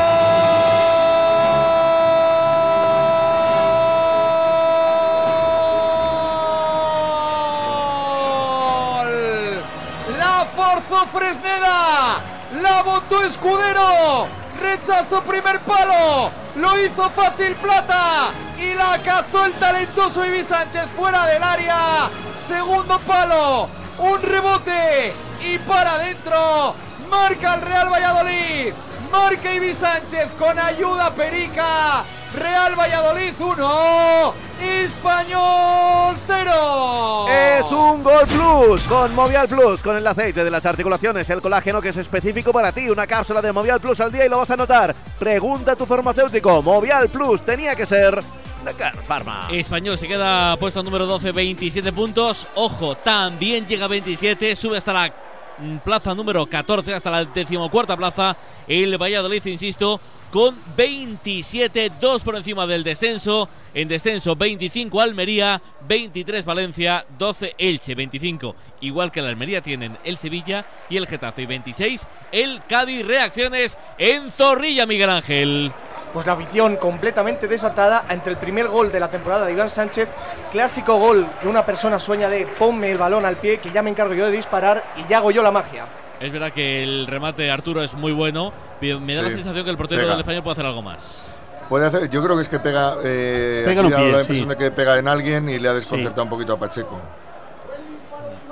[11.12, 12.18] Fresneda.
[12.62, 14.28] La botó Escudero.
[14.62, 16.32] Rechazó primer palo.
[16.56, 18.30] Lo hizo fácil Plata.
[18.58, 22.10] Y la cazó el talentoso Ibi Sánchez fuera del área.
[22.48, 23.68] Segundo palo.
[23.98, 25.14] Un rebote.
[25.44, 26.76] Y para adentro.
[27.10, 28.74] Marca el Real Valladolid.
[29.12, 32.04] Marca Ibi Sánchez con ayuda Perica.
[32.34, 34.34] Real Valladolid 1.
[34.62, 37.28] Español 0.
[37.30, 41.82] Es un Gol Plus con Movial Plus, con el aceite de las articulaciones, el colágeno
[41.82, 42.90] que es específico para ti.
[42.90, 44.96] Una cápsula de Movial Plus al día y lo vas a notar.
[45.20, 46.62] Pregunta a tu farmacéutico.
[46.62, 48.24] Movial Plus tenía que ser
[48.64, 49.48] de Car Pharma.
[49.52, 52.48] Español se queda puesto número 12, 27 puntos.
[52.56, 55.14] Ojo, también llega a 27, sube hasta la
[55.58, 58.38] mm, plaza número 14, hasta la decimocuarta plaza.
[58.68, 60.00] El Valladolid, insisto,
[60.32, 63.50] con 27, 2 por encima del descenso.
[63.74, 70.18] En descenso 25 Almería, 23 Valencia, 12 Elche, 25 igual que la Almería tienen el
[70.18, 73.06] Sevilla y el Getafe, y 26 el Cádiz.
[73.06, 75.72] Reacciones en Zorrilla, Miguel Ángel.
[76.14, 80.10] Pues la afición completamente desatada ante el primer gol de la temporada de Iván Sánchez.
[80.52, 83.92] Clásico gol que una persona sueña de ponme el balón al pie, que ya me
[83.92, 85.88] encargo yo de disparar y ya hago yo la magia.
[86.22, 89.64] Es verdad que el remate de Arturo es muy bueno, pero me da la sensación
[89.66, 90.12] que el portero pega.
[90.12, 91.28] del español puede hacer algo más.
[91.68, 92.96] Puede hacer, yo creo que es que pega.
[93.04, 94.46] Eh, Pega un pie, la impresión sí.
[94.46, 97.00] de que pega en alguien y le ha desconcertado un poquito a Pacheco.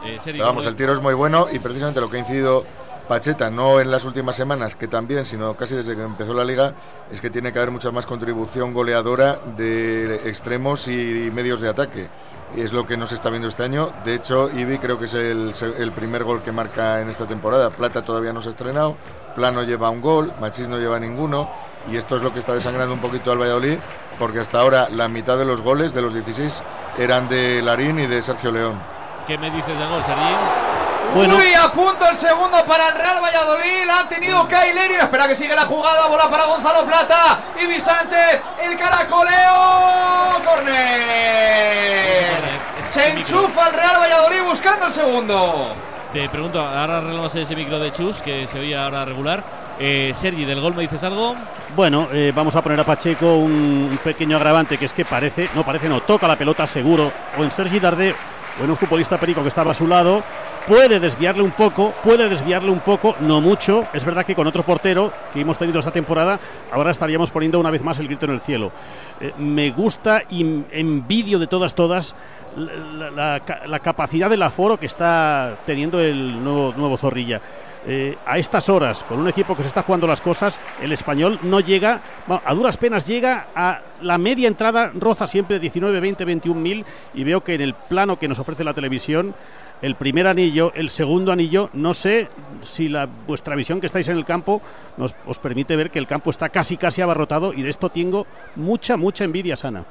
[0.06, 2.66] Eh, Pero vamos, ¿cómo- el tiro es muy bueno y precisamente lo que ha incidido
[3.10, 6.76] Pacheta, no en las últimas semanas, que también, sino casi desde que empezó la liga,
[7.10, 12.08] es que tiene que haber mucha más contribución goleadora de extremos y medios de ataque.
[12.56, 13.91] Es lo que no se está viendo este año.
[14.06, 17.72] De hecho, Ibi creo que es el, primer gol que marca en esta temporada.
[17.72, 18.95] Plata todavía no se ha estrenado,
[19.34, 21.50] Plano lleva un gol, Machís no lleva ninguno.
[21.91, 23.80] Y esto es lo que está desangrando un poquito al Valladolid,
[24.19, 26.62] porque hasta ahora la mitad de los goles, de los 16,
[27.00, 28.80] eran de Larín y de Sergio León.
[29.26, 30.88] ¿Qué me dices de gol, Sergi?
[31.15, 31.38] Bueno.
[31.38, 33.86] Uy, a punto el segundo para el Real Valladolid.
[33.86, 36.08] La ha tenido Kailer y espera que sigue la jugada.
[36.08, 37.39] Bola para Gonzalo Plata.
[37.62, 38.41] Ibi Sánchez.
[38.62, 40.41] El caracoleo.
[40.45, 42.39] Corner.
[42.84, 45.76] Se enchufa el Real Valladolid buscando el segundo.
[46.13, 49.43] Te pregunto, ahora arreglamos ese micro de Chus, que se oía ahora regular.
[49.78, 51.36] Eh, Sergi, ¿del gol me dices algo?
[51.76, 55.50] Bueno, eh, vamos a poner a Pacheco un, un pequeño agravante que es que parece,
[55.54, 58.15] no parece, no, toca la pelota seguro, o en Sergi Dardé,
[58.60, 60.24] o en un futbolista perico que estaba a su lado,
[60.67, 63.86] puede desviarle un poco, puede desviarle un poco, no mucho.
[63.93, 66.39] Es verdad que con otro portero que hemos tenido esta temporada,
[66.72, 68.72] ahora estaríamos poniendo una vez más el grito en el cielo.
[69.19, 70.41] Eh, me gusta y
[70.72, 72.15] envidio de todas, todas
[72.56, 77.41] la capacidad del aforo que está teniendo el nuevo, nuevo Zorrilla.
[77.88, 81.39] Eh, a estas horas, con un equipo que se está jugando las cosas, el español
[81.44, 86.26] no llega, bueno, a duras penas llega a la media entrada, roza siempre 19, 20,
[86.26, 89.34] 21 mil y veo que en el plano que nos ofrece la televisión,
[89.82, 92.28] el primer anillo, el segundo anillo, no sé
[92.63, 94.62] si la, vuestra visión que estáis en el campo
[94.98, 98.28] nos, os permite ver que el campo está casi, casi abarrotado y de esto tengo
[98.58, 99.86] mucha, mucha envidia sana.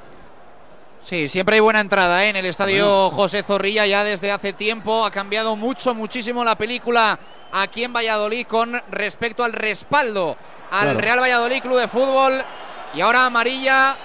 [1.03, 2.29] Sí, siempre hay buena entrada ¿eh?
[2.29, 5.05] en el estadio José Zorrilla ya desde hace tiempo.
[5.05, 7.17] Ha cambiado mucho, muchísimo la película
[7.51, 10.37] aquí en Valladolid con respecto al respaldo
[10.71, 10.99] al Claro.
[10.99, 12.43] Real Valladolid Club de Fútbol.
[12.93, 13.95] Y ahora amarilla,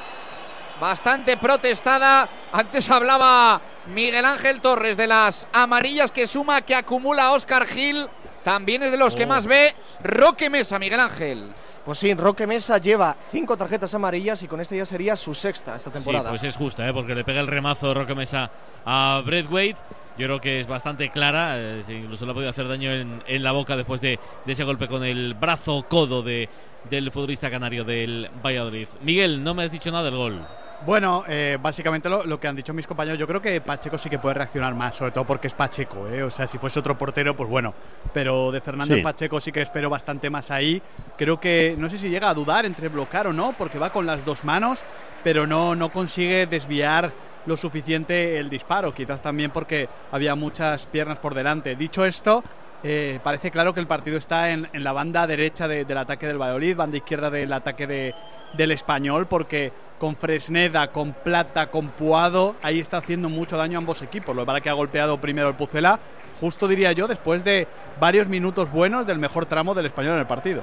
[0.80, 2.28] bastante protestada.
[2.52, 8.08] Antes hablaba Miguel Ángel Torres de las amarillas que suma, que acumula Oscar Gil.
[8.42, 9.28] También es de los que Oh.
[9.28, 11.52] más ve Roque Mesa, Miguel Ángel.
[11.84, 15.76] Pues sí, Roque Mesa lleva cinco tarjetas amarillas y con este ya sería su sexta
[15.76, 16.30] esta temporada.
[16.30, 16.92] Sí, pues es justa, ¿eh?
[16.94, 18.50] porque le pega el remazo Roque Mesa
[18.86, 19.78] a Braithwaite.
[20.16, 23.42] Yo creo que es bastante clara, eh, incluso le ha podido hacer daño en, en
[23.42, 26.48] la boca después de, de ese golpe con el brazo codo de,
[26.88, 28.88] del futbolista canario del Valladolid.
[29.02, 30.46] Miguel, no me has dicho nada del gol.
[30.84, 34.10] Bueno, eh, básicamente lo, lo que han dicho mis compañeros, yo creo que Pacheco sí
[34.10, 36.22] que puede reaccionar más, sobre todo porque es Pacheco, ¿eh?
[36.22, 37.72] o sea, si fuese otro portero, pues bueno,
[38.12, 39.00] pero de Fernando Sí.
[39.00, 40.82] Pacheco sí que espero bastante más ahí.
[41.16, 44.04] Creo que no sé si llega a dudar entre bloquear o no, porque va con
[44.04, 44.84] las dos manos,
[45.22, 47.12] pero no, no consigue desviar
[47.46, 51.76] lo suficiente el disparo, quizás también porque había muchas piernas por delante.
[51.76, 52.44] Dicho esto,
[52.82, 56.26] eh, parece claro que el partido está en, en la banda derecha de- del ataque
[56.26, 58.14] del Valladolid, banda izquierda del ataque de-
[58.56, 63.80] del español, porque con Fresneda, con Plata, con Puado, ahí está haciendo mucho daño a
[63.80, 64.34] ambos equipos.
[64.34, 66.00] Lo para que ha golpeado primero el Pucela,
[66.40, 67.68] justo diría yo, después de
[68.00, 70.62] varios minutos buenos del mejor tramo del español en el partido.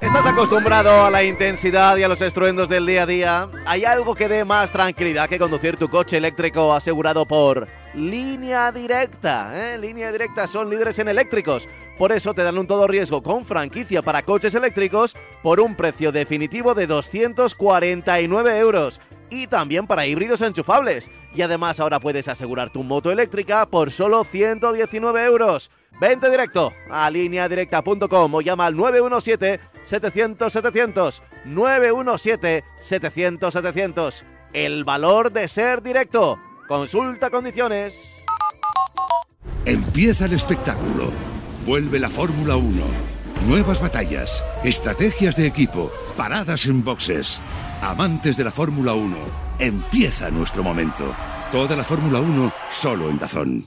[0.00, 3.48] ¿Estás acostumbrado a la intensidad y a los estruendos del día a día?
[3.66, 9.50] ¿Hay algo que dé más tranquilidad que conducir tu coche eléctrico asegurado por Línea Directa?
[9.52, 9.78] ¿eh?
[9.78, 11.68] Línea Directa son líderes en eléctricos.
[11.98, 16.12] Por eso te dan un todo riesgo con franquicia para coches eléctricos por un precio
[16.12, 19.02] definitivo de 249 euros.
[19.28, 21.10] Y también para híbridos enchufables.
[21.34, 25.70] Y además ahora puedes asegurar tu moto eléctrica por solo 119 euros.
[26.00, 31.20] Vente directo a lineadirecta.com o llama al 917-700-700.
[31.46, 34.22] 917-700-700.
[34.52, 36.38] El valor de ser directo.
[36.66, 37.94] Consulta condiciones.
[39.64, 41.12] Empieza el espectáculo.
[41.66, 42.82] Vuelve la Fórmula 1.
[43.46, 47.40] Nuevas batallas, estrategias de equipo, paradas en boxes.
[47.82, 49.16] Amantes de la Fórmula 1,
[49.58, 51.14] empieza nuestro momento.
[51.50, 53.66] Toda la Fórmula 1 solo en Dazón.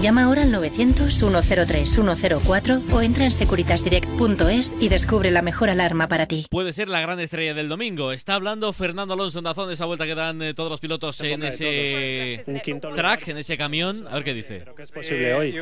[0.00, 6.46] Llama ahora al 900-103-104 o entra en securitasdirect.es y descubre la mejor alarma para ti.
[6.48, 8.12] Puede ser la gran estrella del domingo.
[8.12, 11.20] Está hablando Fernando Alonso en Dazón de esa vuelta que dan eh, todos los pilotos
[11.20, 14.06] en ese quinto track, en ese camión.
[14.08, 14.64] A ver qué dice.
[14.78, 15.54] es posible hoy.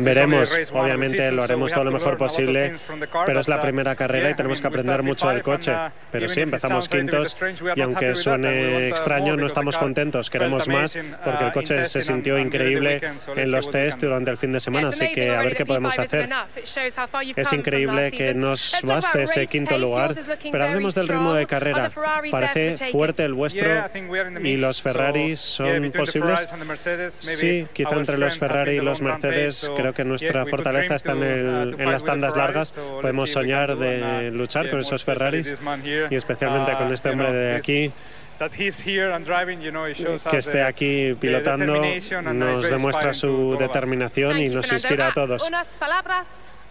[0.00, 2.74] Veremos, obviamente lo haremos todo lo mejor posible,
[3.24, 5.74] pero es la primera carrera y tenemos que aprender mucho del coche.
[6.10, 7.38] Pero sí, empezamos quintos
[7.74, 13.00] y aunque suene extraño, no estamos contentos, queremos más porque el coche se sintió increíble
[13.36, 16.28] en los test durante el fin de semana, así que a ver qué podemos hacer.
[17.36, 20.14] Es increíble que nos baste ese quinto lugar,
[20.50, 21.90] pero hablemos del ritmo de carrera.
[22.30, 23.64] Parece fuerte el vuestro
[24.42, 26.40] y los Ferraris son posibles.
[27.18, 31.76] Sí, quizá entre los Ferrari y los Mercedes creo que nuestra fortaleza está en, el-
[31.78, 32.72] en las tandas largas.
[32.72, 35.54] Podemos soñar de luchar con esos Ferraris
[36.10, 37.92] y especialmente con este hombre de aquí
[40.30, 41.82] que esté aquí pilotando
[42.32, 45.46] nos demuestra su determinación y nos inspira a todos.
[45.46, 46.26] Unas palabras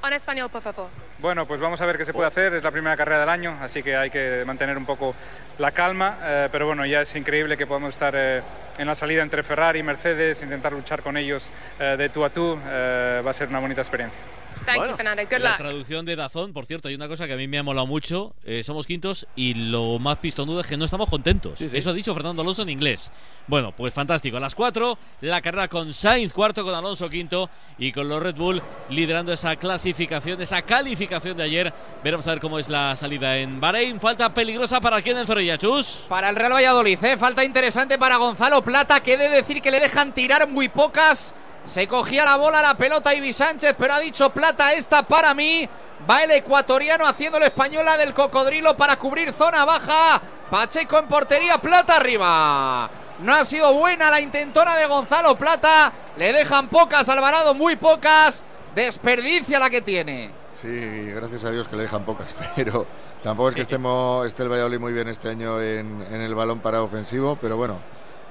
[0.08, 0.88] en español, por favor.
[1.20, 2.56] Bueno, pues vamos a ver qué se puede hacer.
[2.56, 5.14] Es la primera carrera del año, así que hay que mantener un poco
[5.60, 6.18] la calma.
[6.24, 8.42] eh, pero bueno, ya es increíble que podamos estar eh,
[8.80, 11.48] en la salida entre Ferrari y Mercedes, intentar luchar con ellos
[11.80, 12.58] eh, de tú a tú.
[12.66, 14.20] eh, va a ser una bonita experiencia.
[14.66, 15.24] Thank you, Fernando.
[15.24, 15.58] Good La luck.
[15.58, 18.34] traducción de Dazón, por cierto, hay una cosa que a mí me ha molado mucho.
[18.46, 21.60] eh, somos quintos y lo más pistonudo es que no estamos contentos.
[21.62, 23.12] Eso ha dicho Fernando Alonso en inglés.
[23.48, 24.38] Bueno, pues fantástico.
[24.38, 28.36] A las 4, la carrera con Sainz cuarto, con Alonso quinto y con los Red
[28.36, 31.74] Bull liderando esa clasificación, esa calificación de ayer.
[32.04, 34.00] Veremos a ver cómo es la salida en Bahrein.
[34.00, 36.06] Falta peligrosa para quién en Zorrilla, Chus.
[36.08, 37.18] Para el Real Valladolid, ¿eh?
[37.18, 41.34] falta interesante para Gonzalo Plata, que he de decir que le dejan tirar muy pocas.
[41.66, 45.68] Se cogía la bola, la pelota Ibi Sánchez, pero ha dicho Plata, esta para mí.
[46.10, 50.22] Va el ecuatoriano haciendo la española del cocodrilo para cubrir zona baja.
[50.50, 52.90] Pacheco en portería, Plata arriba.
[53.20, 55.94] No ha sido buena la intentona de Gonzalo Plata.
[56.18, 58.44] Le dejan pocas, Alvarado, muy pocas.
[58.74, 60.32] Desperdicia la que tiene.
[60.54, 60.68] Sí,
[61.14, 62.86] gracias a Dios que le dejan pocas, pero
[63.22, 66.60] tampoco es que estemos, esté el Valladolid muy bien este año en, en el balón
[66.60, 67.80] para ofensivo, pero bueno,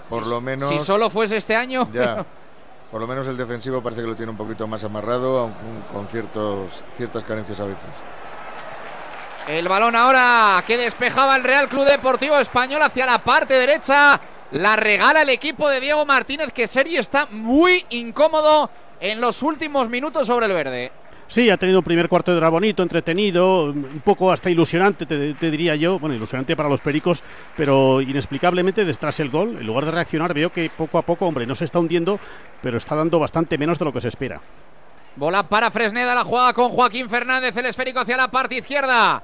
[0.09, 0.69] por lo menos...
[0.69, 1.89] Si solo fuese este año.
[1.93, 2.27] Ya,
[2.91, 5.51] por lo menos el defensivo parece que lo tiene un poquito más amarrado,
[5.93, 7.85] con ciertos, ciertas carencias a veces.
[9.49, 14.21] El balón ahora que despejaba el Real Club Deportivo Español hacia la parte derecha.
[14.53, 18.69] La regala el equipo de Diego Martínez, que Sergi está muy incómodo
[19.01, 20.93] en los últimos minutos sobre el verde.
[21.31, 25.51] Sí, ha tenido un primer cuarto de hora bonito, entretenido, un poco hasta ilusionante, te,
[25.53, 25.97] diría yo.
[26.01, 27.23] Bueno, ilusionante para los pericos,
[27.57, 31.47] pero inexplicablemente detrás el gol, en lugar de reaccionar, veo que poco a poco, hombre,
[31.47, 32.19] no se está hundiendo,
[32.61, 34.41] pero está dando bastante menos de lo que se espera.
[35.15, 39.23] Bola para Fresneda, la jugada con Joaquín Fernández, el esférico hacia la parte izquierda.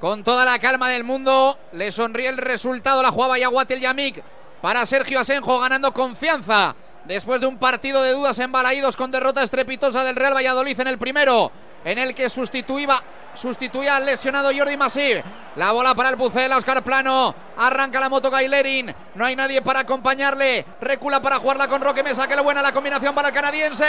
[0.00, 4.24] Con toda la calma del mundo, le sonríe el resultado, la jugaba Yaguatel Yamik
[4.60, 6.74] para Sergio Asenjo, ganando confianza
[7.04, 10.96] Después de un partido de dudas embalaídos con derrota estrepitosa del Real Valladolid en el
[10.96, 11.52] primero,
[11.84, 12.98] en el que sustituía,
[13.34, 15.22] sustituía al lesionado Jordi Masip.
[15.56, 17.34] La bola para el Pucela, Oscar Plano.
[17.58, 18.94] Arranca la moto Gailerin.
[19.16, 20.64] No hay nadie para acompañarle.
[20.80, 22.26] Recula para jugarla con Roque Mesa.
[22.26, 23.84] Que lo buena la combinación para el canadiense.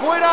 [0.00, 0.26] ¡Fuera!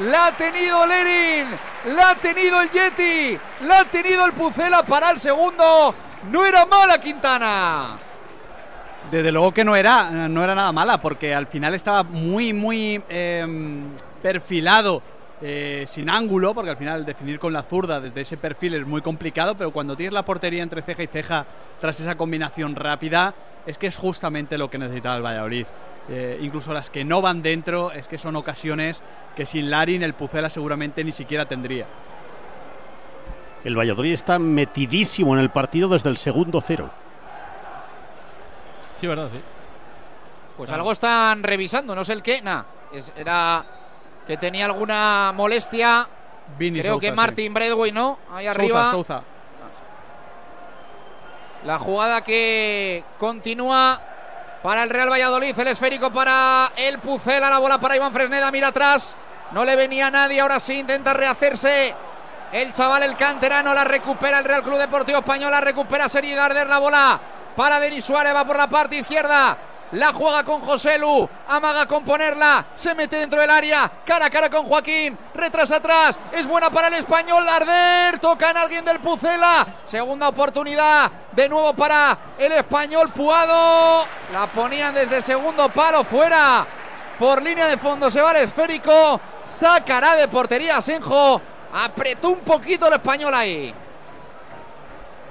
[0.00, 1.48] La ha tenido Lerin.
[1.96, 3.38] La ha tenido el Yeti.
[3.62, 5.94] La ha tenido el Pucela para el segundo.
[6.24, 8.07] No era mala Quintana.
[9.10, 13.02] Desde luego que no era, no era nada mala, porque al final estaba muy, muy
[13.08, 13.46] eh,
[14.20, 15.02] perfilado,
[15.40, 19.00] eh, sin ángulo, porque al final definir con la zurda desde ese perfil es muy
[19.00, 21.46] complicado, pero cuando tienes la portería entre ceja y ceja
[21.80, 23.34] tras esa combinación rápida,
[23.64, 25.66] es que es justamente lo que necesitaba el Valladolid.
[26.10, 29.02] Eh, incluso las que no van dentro, es que son ocasiones
[29.36, 31.86] que sin Larin el Pucela seguramente ni siquiera tendría.
[33.64, 36.90] El Valladolid está metidísimo en el partido desde el segundo cero.
[39.00, 39.40] Sí, verdad, sí.
[40.56, 42.42] Pues algo están revisando, no sé el qué.
[42.42, 43.64] Nah, es- era
[44.26, 46.08] que tenía alguna molestia.
[46.58, 47.12] Creo Souza, que sí.
[47.12, 48.18] Martin Bradway, ¿no?
[48.32, 48.90] Ahí Souza, arriba.
[48.90, 49.22] Souza.
[51.64, 54.00] La jugada que continúa
[54.62, 55.58] para el Real Valladolid.
[55.58, 57.50] El esférico para el Pucela.
[57.50, 58.50] La bola para Iván Fresneda.
[58.50, 59.14] Mira atrás.
[59.52, 60.40] No le venía nadie.
[60.40, 61.94] Ahora sí intenta rehacerse.
[62.52, 65.50] El chaval, el canterano, la recupera el Real Club Deportivo Español.
[65.50, 66.66] La recupera Seri Darder.
[66.68, 67.20] La bola
[67.58, 68.32] para Denis Suárez.
[68.32, 69.58] Va por la parte izquierda.
[69.90, 74.30] La juega con José Lu, amaga con ponerla, se mete dentro del área, cara a
[74.30, 77.46] cara con Joaquín, retrasa atrás, es buena para el español.
[77.46, 84.46] Darder, tocan a alguien del Pucela, segunda oportunidad, de nuevo para el español Puado, la
[84.48, 86.66] ponían desde segundo palo fuera,
[87.18, 91.40] por línea de fondo se va el esférico, sacará de portería Senjo,
[91.72, 93.74] apretó un poquito el español ahí.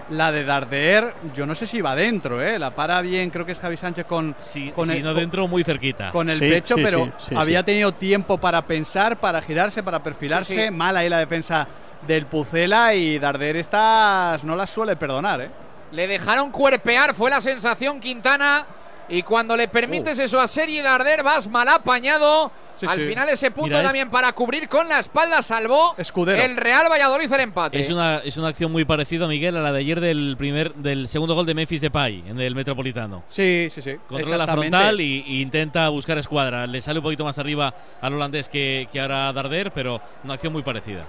[0.09, 2.57] La de Darder, yo no sé si va dentro, ¿eh?
[2.57, 4.33] La para bien, creo que es Javi Sánchez con,
[4.73, 6.11] con si el, no con- dentro, muy cerquita.
[6.11, 7.65] con el Sí, pecho, sí, pero sí, sí, había sí.
[7.65, 10.53] tenido tiempo para pensar, para girarse, para perfilarse.
[10.53, 10.71] Sí, sí.
[10.71, 11.67] Mal ahí la defensa
[12.07, 15.49] del Pucela y Darder estas no las suele perdonar, ¿eh?
[15.91, 18.65] Le dejaron cuerpear, fue la sensación Quintana.
[19.09, 22.51] Y cuando le permites eso a Sergi Darder, vas mal apañado.
[22.75, 23.05] Sí, Al sí.
[23.07, 26.39] final ese punto Mira, es- también para cubrir con la espalda salvó Escudero.
[26.43, 27.79] el Real Valladolid el empate.
[27.79, 31.07] Es una, es una acción muy parecida, Miguel, a la de ayer del primer del
[31.07, 33.23] segundo gol de Memphis Depay en el Metropolitano.
[33.25, 33.95] Sí, sí, sí.
[34.07, 36.67] Controla la frontal y, y intenta buscar escuadra.
[36.67, 40.35] Le sale un poquito más arriba al holandés que, que ahora a Darder, pero una
[40.35, 41.03] acción muy parecida.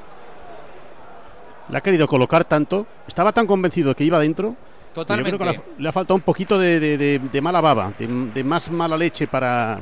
[1.69, 4.57] Le ha querido colocar tanto, estaba tan convencido de que iba dentro.
[4.95, 5.31] Totalmente.
[5.33, 8.43] Yo creo que le ha, faltado un poquito de, de- de- de mala baba, de,
[8.45, 9.79] más mala leche para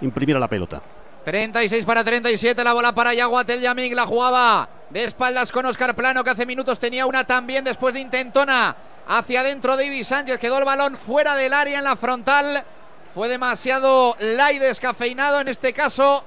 [0.00, 0.82] imprimir a la pelota.
[1.24, 6.24] 36 para 37, la bola para Yaguatel Yaming, la jugaba de espaldas con Oscar Plano,
[6.24, 8.74] que hace minutos tenía una también después de intentona.
[9.10, 12.62] Hacia adentro David Sánchez, quedó el balón fuera del área en la frontal.
[13.14, 16.24] Fue demasiado light descafeinado en este caso.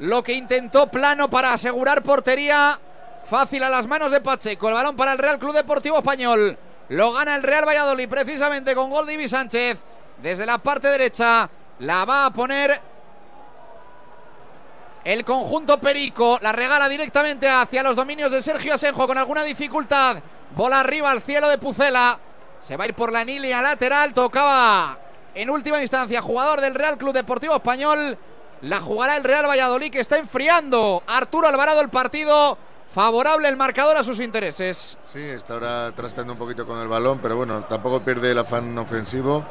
[0.00, 2.78] Lo que intentó Plano para asegurar portería.
[3.24, 4.68] Fácil a las manos de Pacheco.
[4.68, 6.56] El balón para el Real Club Deportivo Español.
[6.88, 9.78] Lo gana el Real Valladolid precisamente con gol de Ibi Sánchez.
[10.22, 11.48] Desde la parte derecha
[11.80, 12.80] la va a poner
[15.04, 16.38] el conjunto Perico.
[16.40, 20.18] La regala directamente hacia los dominios de Sergio Asenjo con alguna dificultad.
[20.54, 22.18] Bola arriba al cielo de Pucela.
[22.60, 24.14] Se va a ir por la línea lateral.
[24.14, 24.98] Tocaba
[25.34, 28.16] en última instancia jugador del Real Club Deportivo Español.
[28.62, 31.02] La jugará el Real Valladolid que está enfriando.
[31.06, 32.56] Arturo Alvarado el partido.
[32.92, 34.96] Favorable el marcador a sus intereses.
[35.06, 38.76] Sí, está ahora trasteando un poquito con el balón, pero bueno, tampoco pierde el afán
[38.78, 39.44] ofensivo.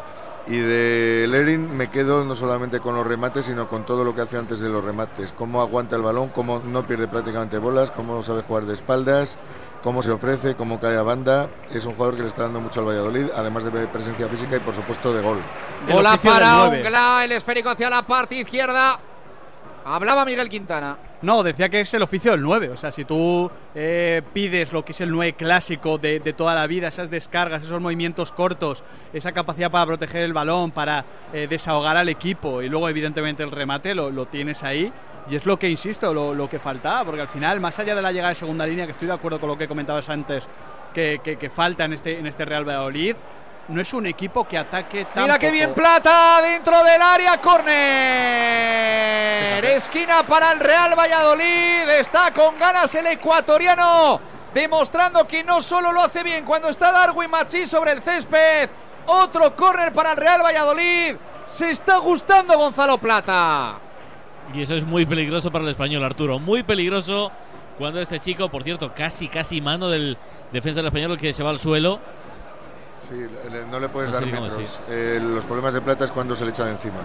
[0.48, 4.22] Y de Lerin me quedo no solamente con los remates, sino con todo lo que
[4.22, 5.32] hace antes de los remates.
[5.32, 9.40] Cómo aguanta el balón, cómo no pierde prácticamente bolas, cómo sabe jugar de espaldas,
[9.82, 11.50] cómo se ofrece, cómo cae a banda.
[11.72, 14.60] Es un jugador que le está dando mucho al Valladolid, además de presencia física y
[14.60, 15.40] por supuesto de gol.
[15.90, 16.66] Bola para.
[16.66, 19.00] Ungla, el esférico hacia la parte izquierda.
[19.84, 20.98] Hablaba Miguel Quintana.
[21.26, 22.70] No, decía que es el oficio del 9.
[22.70, 26.68] O sea, si tú eh, pides lo que es el 9 clásico de, toda la
[26.68, 31.04] vida, esas descargas, esos movimientos cortos, esa capacidad para proteger el balón, para
[31.34, 34.94] eh, desahogar al equipo y luego, evidentemente, el remate lo, tienes ahí.
[35.28, 38.12] Y es lo que, insisto, lo, que faltaba, porque al final, más allá de la
[38.12, 40.48] llegada de segunda línea, que estoy de acuerdo con lo que comentabas antes,
[40.94, 43.16] que falta en este, en este Real Valladolid,
[43.68, 47.76] no es un equipo que ataque tan Mira qué bien Plata dentro del área, córner.
[49.66, 51.89] Esquina para el Real Valladolid.
[51.99, 54.20] Está con ganas el ecuatoriano,
[54.53, 58.70] demostrando que no solo lo hace bien cuando está Darwin Machís sobre el césped.
[59.07, 61.16] Otro córner para el Real Valladolid.
[61.45, 63.80] Se está gustando Gonzalo Plata.
[64.53, 66.38] Y eso es muy peligroso para el español, Arturo.
[66.39, 67.32] Muy peligroso
[67.78, 70.18] cuando este chico, por cierto, casi, casi mano del
[70.51, 71.99] defensa del español que se va al suelo.
[73.02, 73.26] Sí,
[73.70, 74.80] no le puedes No dar metros.
[74.89, 77.00] Eh, los problemas de plata es cuando se le echa de encima.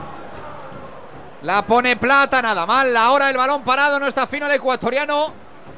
[1.43, 2.97] La pone plata, nada mal.
[2.97, 5.33] Ahora el balón parado, no está fino el ecuatoriano.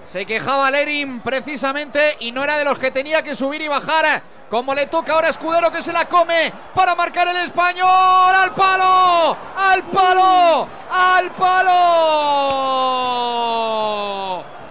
[0.04, 4.22] Se quejaba Lerin precisamente y no era de los que tenía que subir y bajar.
[4.50, 7.86] Como le toca ahora a Escudero que se la come para marcar el español.
[7.88, 9.36] ¡Al palo!
[9.56, 10.68] ¡Al palo!
[10.90, 11.72] ¡Al palo!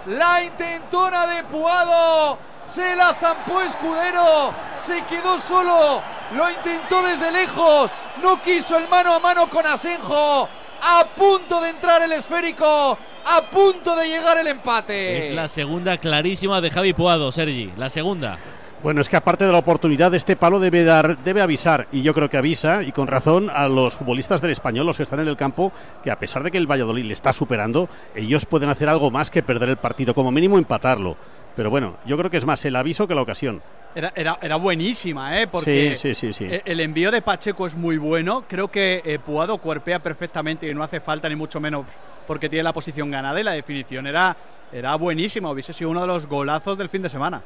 [0.07, 2.50] La intentona de Puado.
[2.71, 4.53] Se la zampó Escudero.
[4.81, 6.01] Se quedó solo.
[6.33, 7.91] Lo intentó desde lejos.
[8.23, 10.47] No quiso el mano a mano con Asenjo.
[10.81, 12.97] A punto de entrar el esférico.
[13.25, 15.27] A punto de llegar el empate.
[15.27, 17.73] Es la segunda clarísima de Javi Puado, Sergi.
[17.75, 18.37] La segunda.
[18.81, 22.15] Bueno, es que aparte de la oportunidad, este palo debe dar, debe avisar, y yo
[22.15, 25.27] creo que avisa, y con razón, a los futbolistas del español, los que están en
[25.27, 25.71] el campo,
[26.03, 29.29] que a pesar de que el Valladolid le está superando, ellos pueden hacer algo más
[29.29, 31.15] que perder el partido, como mínimo empatarlo.
[31.55, 33.61] Pero bueno, yo creo que es más el aviso que la ocasión.
[33.93, 35.47] Era, era, era buenísima, ¿eh?
[35.47, 36.45] Porque Sí, sí, sí, sí.
[36.45, 38.45] e- el envío de Pacheco es muy bueno.
[38.47, 41.85] Creo que eh, Puado cuerpea perfectamente y no hace falta ni mucho menos
[42.25, 44.35] porque tiene la posición ganada y la definición era,
[44.71, 45.49] era buenísima.
[45.51, 47.41] Hubiese sido uno de los golazos del fin de semana.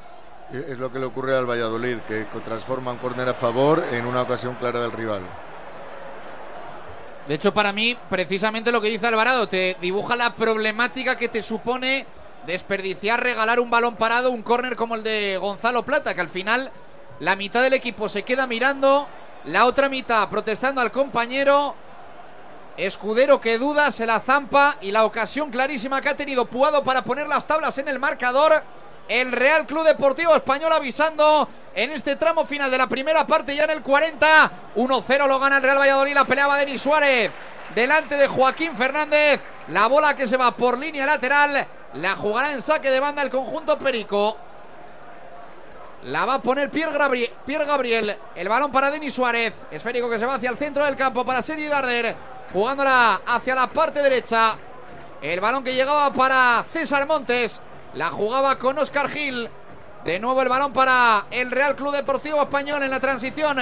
[0.53, 4.05] Eh, Es lo que le ocurre al Valladolid, que transforma un córner a favor en
[4.05, 5.21] una ocasión clara del rival.
[7.27, 11.41] De hecho, para mí, precisamente lo que dice Alvarado, te dibuja la problemática que te
[11.41, 12.05] supone
[12.45, 16.71] desperdiciar, regalar un balón parado, un córner como el de Gonzalo Plata, que al final
[17.19, 19.07] la mitad del equipo se queda mirando,
[19.45, 21.75] la otra mitad protestando al compañero.
[22.77, 27.03] Escudero que duda, se la zampa y la ocasión clarísima que ha tenido Puado para
[27.03, 28.61] poner las tablas en el marcador.
[29.07, 33.63] El Real Club Deportivo Español avisando en este tramo final de la primera parte, ya
[33.63, 34.51] en el 40.
[34.75, 37.31] 1-0 lo gana el Real Valladolid, la peleaba Denis Suárez.
[37.73, 42.61] Delante de Joaquín Fernández, la bola que se va por línea lateral, la jugará en
[42.61, 44.37] saque de banda el conjunto Perico.
[46.03, 48.15] La va a poner Pierre, Gabri- Pierre Gabriel.
[48.35, 49.53] El balón para Denis Suárez.
[49.71, 52.15] Esférico que se va hacia el centro del campo para Sergi Darder.
[52.53, 54.55] Jugándola hacia la parte derecha.
[55.21, 57.59] El balón que llegaba para César Montes.
[57.95, 59.49] La jugaba con Oscar Gil.
[60.03, 63.57] De nuevo el balón para el Real Club Deportivo Español en la transición.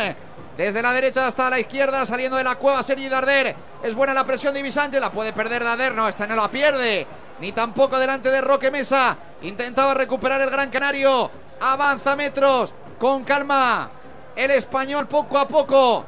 [0.57, 3.55] Desde la derecha hasta la izquierda, saliendo de la cueva Sergi Darder.
[3.81, 5.95] Es buena la presión de Ibi Sánchez, la puede perder Darder.
[5.95, 7.07] No, esta no la pierde.
[7.39, 9.17] Ni tampoco delante de Roque Mesa.
[9.41, 11.29] Intentaba recuperar el Gran Canario.
[11.59, 12.73] Avanza metros.
[12.99, 13.89] Con calma.
[14.36, 16.05] El español poco a poco.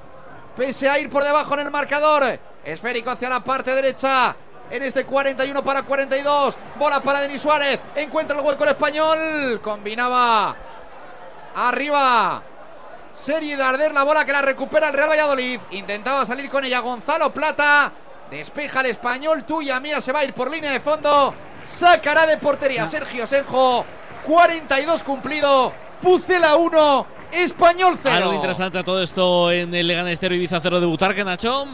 [0.55, 2.39] Pese a ir por debajo en el marcador.
[2.63, 4.35] Esférico hacia la parte derecha.
[4.69, 6.57] En este 41 para 42.
[6.77, 7.79] Bola para Denis Suárez.
[7.95, 9.59] Encuentra el hueco el español.
[9.61, 10.55] Combinaba.
[11.55, 12.41] Arriba.
[13.13, 13.93] Serie Darder.
[13.93, 15.59] La bola que la recupera el Real Valladolid.
[15.71, 17.91] Intentaba salir con ella Gonzalo Plata.
[18.35, 19.45] Despeja el español.
[19.45, 20.01] Tuya mía.
[20.01, 21.33] Se va a ir por línea de fondo.
[21.65, 23.85] Sacará de portería Sergio Senjo.
[24.25, 25.71] 42 cumplido.
[26.01, 27.07] Pucela 1.
[27.31, 28.13] Español 0.
[28.13, 31.65] Algo interesante a todo esto en el Leganés 0 Ibiza 0 de Butarque, Nacho.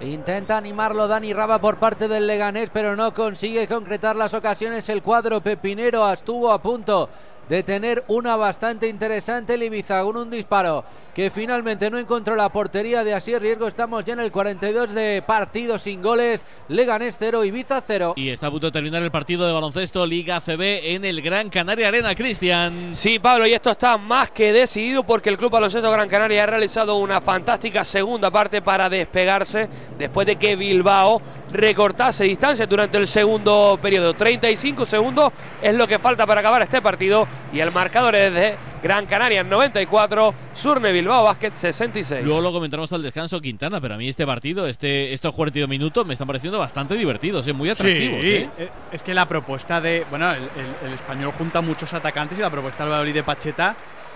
[0.00, 4.88] Intenta animarlo Dani Raba por parte del Leganés, pero no consigue concretar las ocasiones.
[4.88, 7.08] El cuadro pepinero estuvo a punto
[7.48, 10.84] de tener una bastante interesante el Ibiza con un disparo
[11.14, 13.66] que finalmente no encontró la portería de Asier Riesgo.
[13.66, 16.46] Estamos ya en el 42 de partido sin goles.
[16.68, 18.14] Leganés 0, Ibiza 0.
[18.16, 21.50] Y está a punto de terminar el partido de baloncesto Liga CB en el Gran
[21.50, 22.94] Canaria Arena, Cristian.
[22.94, 26.46] Sí, Pablo, y esto está más que decidido porque el Club Baloncesto Gran Canaria ha
[26.46, 29.68] realizado una fantástica segunda parte para despegarse
[29.98, 31.20] después de que Bilbao
[31.52, 34.14] recortase distancia durante el segundo periodo.
[34.14, 35.32] 35 segundos
[35.62, 39.42] es lo que falta para acabar este partido y el marcador es de Gran Canaria
[39.42, 42.24] 94, Surne Bilbao Basket 66.
[42.24, 46.06] Luego lo comentaremos al descanso, Quintana, pero a mí este partido, este, estos 42 minutos
[46.06, 47.52] me están pareciendo bastante divertidos, ¿eh?
[47.52, 48.20] muy atractivos.
[48.22, 48.50] Sí, ¿eh?
[48.58, 50.04] eh, es que la propuesta de.
[50.10, 53.74] Bueno, el, el- el español junta muchos atacantes y la propuesta del Valladolid de Pacheta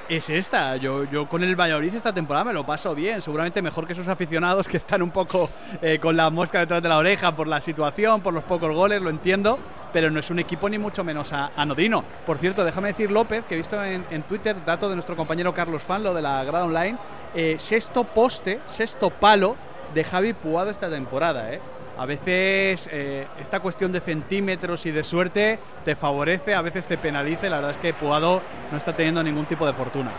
[0.09, 0.77] es esta.
[0.77, 4.09] Yo, yo con el Valladolid esta temporada me lo paso bien, seguramente mejor que sus
[4.09, 5.51] aficionados que están un poco
[5.81, 9.01] eh, con la mosca detrás de la oreja por la situación, por los pocos goles,
[9.01, 9.59] lo entiendo,
[9.93, 12.05] pero no es un equipo ni mucho menos anodino.
[12.27, 15.55] Por cierto, déjame decir López, que he visto en, en Twitter dato de nuestro compañero
[15.55, 16.99] Carlos Fan, lo de la grada online,
[17.35, 19.57] eh, sexto poste, sexto palo
[19.95, 21.61] de Javi Puado esta temporada, ¿eh?
[22.03, 26.99] A veces eh, esta cuestión de centímetros y de suerte te favorece, a veces te
[26.99, 28.43] penaliza y la verdad es que Puado
[28.73, 30.11] no está teniendo ningún tipo de fortuna.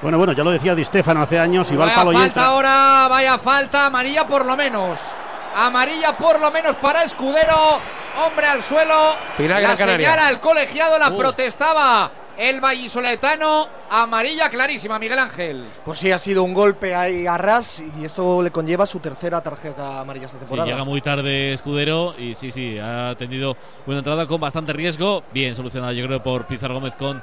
[0.00, 2.14] Bueno, bueno, ya lo decía Di Stefano hace años, y va al Vaya palo y
[2.14, 2.46] falta entra.
[2.46, 5.00] ahora, vaya falta, amarilla por lo menos.
[5.54, 7.78] Amarilla por lo menos para Escudero.
[8.26, 8.94] Hombre al suelo.
[9.36, 11.18] Final la señala el colegiado, la Uh.
[11.18, 13.66] protestaba el vallisoletano.
[13.90, 15.64] Amarilla clarísima, Miguel Ángel.
[15.84, 19.42] Pues sí, ha sido un golpe ahí a ras y esto le conlleva su tercera
[19.42, 20.70] tarjeta amarilla esta Sí, temporada.
[20.70, 25.22] llega muy tarde Escudero y sí, sí, ha tenido una entrada con bastante riesgo.
[25.32, 27.22] Bien solucionada, yo creo, por Pizarro Gómez con,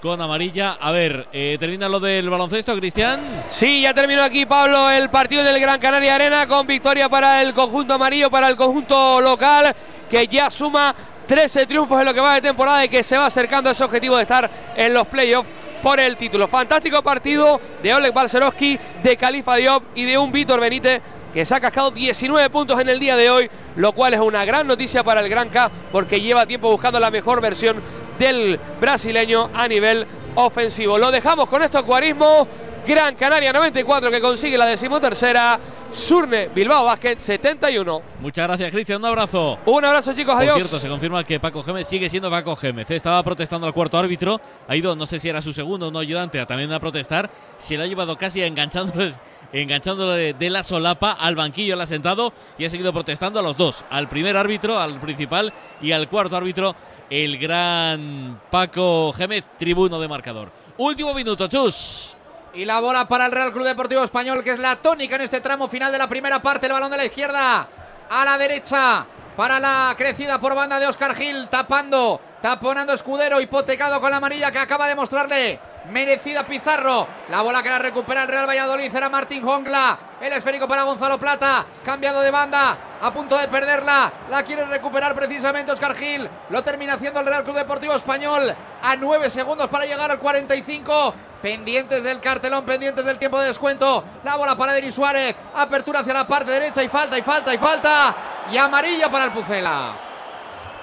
[0.00, 0.72] con amarilla.
[0.80, 3.44] A ver, eh, termina lo del baloncesto, Cristian.
[3.48, 7.52] Sí, ya terminó aquí Pablo el partido del Gran Canaria Arena con victoria para el
[7.54, 9.74] conjunto amarillo, para el conjunto local,
[10.08, 10.94] que ya suma
[11.26, 13.84] 13 triunfos en lo que va de temporada y que se va acercando a ese
[13.84, 15.50] objetivo de estar en los playoffs
[15.82, 16.48] por el título.
[16.48, 21.02] Fantástico partido de Oleg Balcerowski, de Califa Diop y de un Víctor Benítez
[21.32, 24.44] que se ha cascado 19 puntos en el día de hoy, lo cual es una
[24.44, 27.82] gran noticia para el Gran K porque lleva tiempo buscando la mejor versión
[28.18, 30.06] del brasileño a nivel
[30.36, 30.96] ofensivo.
[30.96, 32.46] Lo dejamos con esto, Cuarismo.
[32.86, 35.58] Gran Canaria 94 que consigue la decimotercera.
[35.90, 38.02] Surne Bilbao Basket 71.
[38.20, 39.00] Muchas gracias, Cristian.
[39.00, 39.58] Un abrazo.
[39.64, 40.34] Un abrazo, chicos.
[40.34, 40.56] Por Adiós.
[40.56, 42.90] cierto, se confirma que Paco Gémez sigue siendo Paco Gémez.
[42.90, 42.96] ¿eh?
[42.96, 44.40] Estaba protestando al cuarto árbitro.
[44.68, 47.30] Ha ido, no sé si era su segundo o no ayudante, a también a protestar.
[47.58, 49.12] Se lo ha llevado casi enganchándolo,
[49.52, 53.42] enganchándolo de, de la solapa al banquillo, le ha sentado y ha seguido protestando a
[53.42, 53.84] los dos.
[53.88, 56.74] Al primer árbitro, al principal y al cuarto árbitro,
[57.08, 60.50] el gran Paco Gémez, tribuno de marcador.
[60.76, 62.16] Último minuto, chus.
[62.54, 65.40] Y la bola para el Real Club Deportivo Español, que es la tónica en este
[65.40, 66.66] tramo final de la primera parte.
[66.66, 67.66] El balón de la izquierda
[68.08, 69.04] a la derecha
[69.36, 74.52] para la crecida por banda de Oscar Gil, tapando, taponando Escudero, hipotecado con la amarilla
[74.52, 75.58] que acaba de mostrarle.
[75.90, 77.08] Merecida Pizarro.
[77.28, 79.98] La bola que la recupera el Real Valladolid era Martín Jongla.
[80.20, 81.66] El esférico para Gonzalo Plata.
[81.84, 82.78] Cambiado de banda.
[83.02, 84.12] A punto de perderla.
[84.30, 86.28] La quiere recuperar precisamente Oscar Gil.
[86.50, 88.54] Lo termina haciendo el Real Club Deportivo Español.
[88.80, 91.14] A nueve segundos para llegar al 45.
[91.44, 94.02] Pendientes del cartelón, pendientes del tiempo de descuento.
[94.24, 95.36] La bola para Denis Suárez.
[95.54, 98.16] Apertura hacia la parte derecha y falta, y falta, y falta.
[98.50, 99.94] Y amarilla para el Pucela.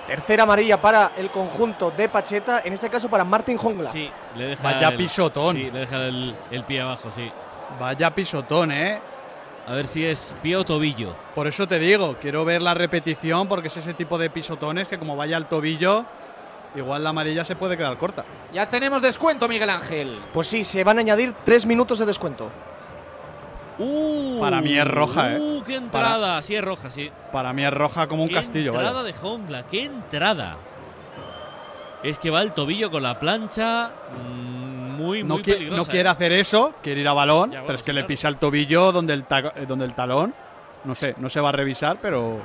[0.05, 3.91] Tercera amarilla para el conjunto de Pacheta, en este caso para Martín Jongla.
[3.91, 5.55] Sí, le deja Vaya el- pisotón.
[5.55, 7.31] Sí, le deja el, el pie abajo, sí.
[7.79, 9.01] Vaya pisotón, ¿eh?
[9.65, 11.15] A ver si es pie o tobillo.
[11.33, 14.99] Por eso te digo, quiero ver la repetición porque es ese tipo de pisotones que
[14.99, 16.05] como vaya al tobillo,
[16.75, 18.23] igual la amarilla se puede quedar corta.
[18.53, 20.19] Ya tenemos descuento, Miguel Ángel.
[20.33, 22.49] Pues sí, se van a añadir tres minutos de descuento.
[24.39, 25.39] Para mí es roja, ¿eh?
[25.39, 26.41] Uh, qué entrada.
[26.43, 27.09] Sí, es roja, sí.
[27.31, 28.87] Para mí es roja como un Qué castillo, vaya.
[28.89, 30.57] entrada de Jongla, qué entrada.
[32.03, 33.91] Es que va el tobillo con la plancha.
[34.23, 35.77] mm, muy, No, muy qui- peligrosa.
[35.81, 36.11] no quiere ¿eh?
[36.11, 38.91] hacer eso, quiere ir a balón, Ya, bueno, pero es que le pisa el tobillo
[38.91, 40.33] donde el, ta- donde el talón.
[40.83, 42.39] No sé, no se va a revisar, pero.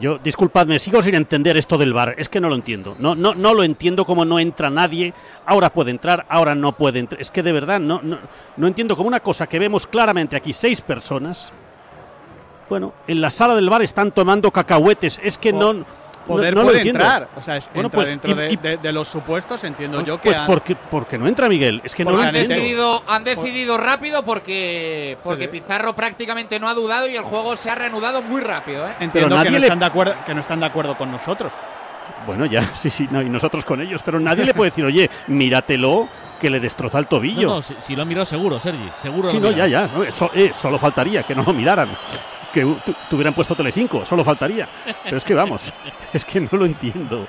[0.00, 2.14] Yo, disculpadme, sigo sin entender esto del bar.
[2.18, 2.94] Es que no lo entiendo.
[2.98, 5.12] No, no, no lo entiendo como no entra nadie.
[5.44, 7.20] Ahora puede entrar, ahora no puede entrar.
[7.20, 8.18] Es que de verdad no, no,
[8.56, 11.52] no entiendo como una cosa que vemos claramente aquí seis personas.
[12.68, 15.20] Bueno, en la sala del bar están tomando cacahuetes.
[15.24, 15.84] Es que no.
[16.28, 17.28] Poder no, puede entrar.
[17.36, 20.02] O sea, es, Bueno, entra pues, dentro y- de, y- de- de los supuestos, entiendo
[20.04, 20.28] yo que.
[20.28, 21.80] Pues han- porque, porque no entra Miguel.
[21.84, 22.54] Es que no Porque lo han entiendo.
[22.62, 25.60] decidido, han decidido rápido porque, porque Sí, sí.
[25.60, 28.86] Pizarro prácticamente no ha dudado y el juego se ha reanudado muy rápido.
[28.86, 28.92] ¿eh?
[29.00, 31.52] Entiendo nadie que no, le- están de acuerdo, que no están de acuerdo con nosotros.
[32.26, 35.10] Bueno, ya, sí, sí, no, y nosotros con ellos, pero nadie le puede decir, oye,
[35.28, 36.08] míratelo,
[36.38, 37.48] que le destroza el tobillo.
[37.48, 38.90] No, no, si, si lo ha mirado seguro, Sergi.
[38.94, 39.88] Seguro Sí, lo no, ya, ya.
[39.88, 41.88] no, eso, eh, solo faltaría que no lo miraran.
[42.52, 44.68] Que tu- tuvieran puesto Telecinco, solo faltaría.
[45.04, 45.72] Pero es que vamos,
[46.12, 47.26] es que no lo entiendo.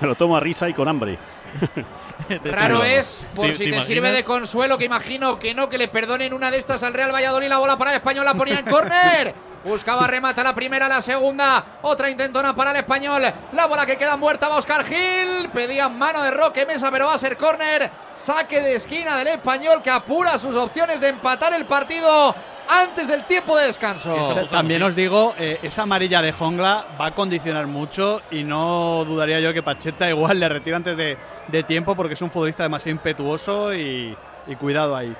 [0.00, 1.18] Me lo tomo a risa y con hambre.
[2.44, 5.88] Raro es, por ¿Te- si te sirve de consuelo, que imagino que no, que le
[5.88, 7.48] perdonen una de estas al Real Valladolid.
[7.48, 9.34] La bola para el español, la ponía en córner.
[9.64, 11.64] Buscaba remata la primera, la segunda.
[11.82, 13.22] Otra intentona para el español.
[13.52, 15.48] La bola que queda muerta va Oscar Gil.
[15.52, 17.90] Pedían mano de Roque Mesa, pero va a ser córner.
[18.14, 22.34] Saque de esquina del español que apura sus opciones de empatar el partido
[22.68, 24.46] antes del tiempo de descanso.
[24.50, 29.40] También os digo, eh, esa amarilla de Jongla va a condicionar mucho y no dudaría
[29.40, 31.16] yo que Pacheta igual le retira antes de,
[31.48, 34.16] de tiempo porque es un futbolista demasiado impetuoso y,
[34.46, 35.14] y cuidado ahí.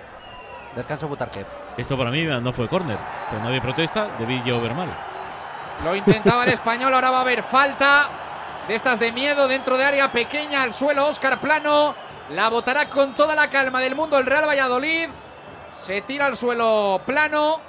[0.76, 1.44] Descanso Butarque.
[1.76, 2.98] Esto para mí no fue córner.
[3.30, 4.88] Pero nadie protesta, debí yo ver mal.
[5.84, 8.08] Lo intentaba el español, ahora va a haber falta
[8.66, 11.06] de estas de miedo dentro de área pequeña al suelo.
[11.06, 11.94] Oscar Plano
[12.30, 15.08] la botará con toda la calma del mundo el Real Valladolid.
[15.88, 17.62] Se tira al suelo Plano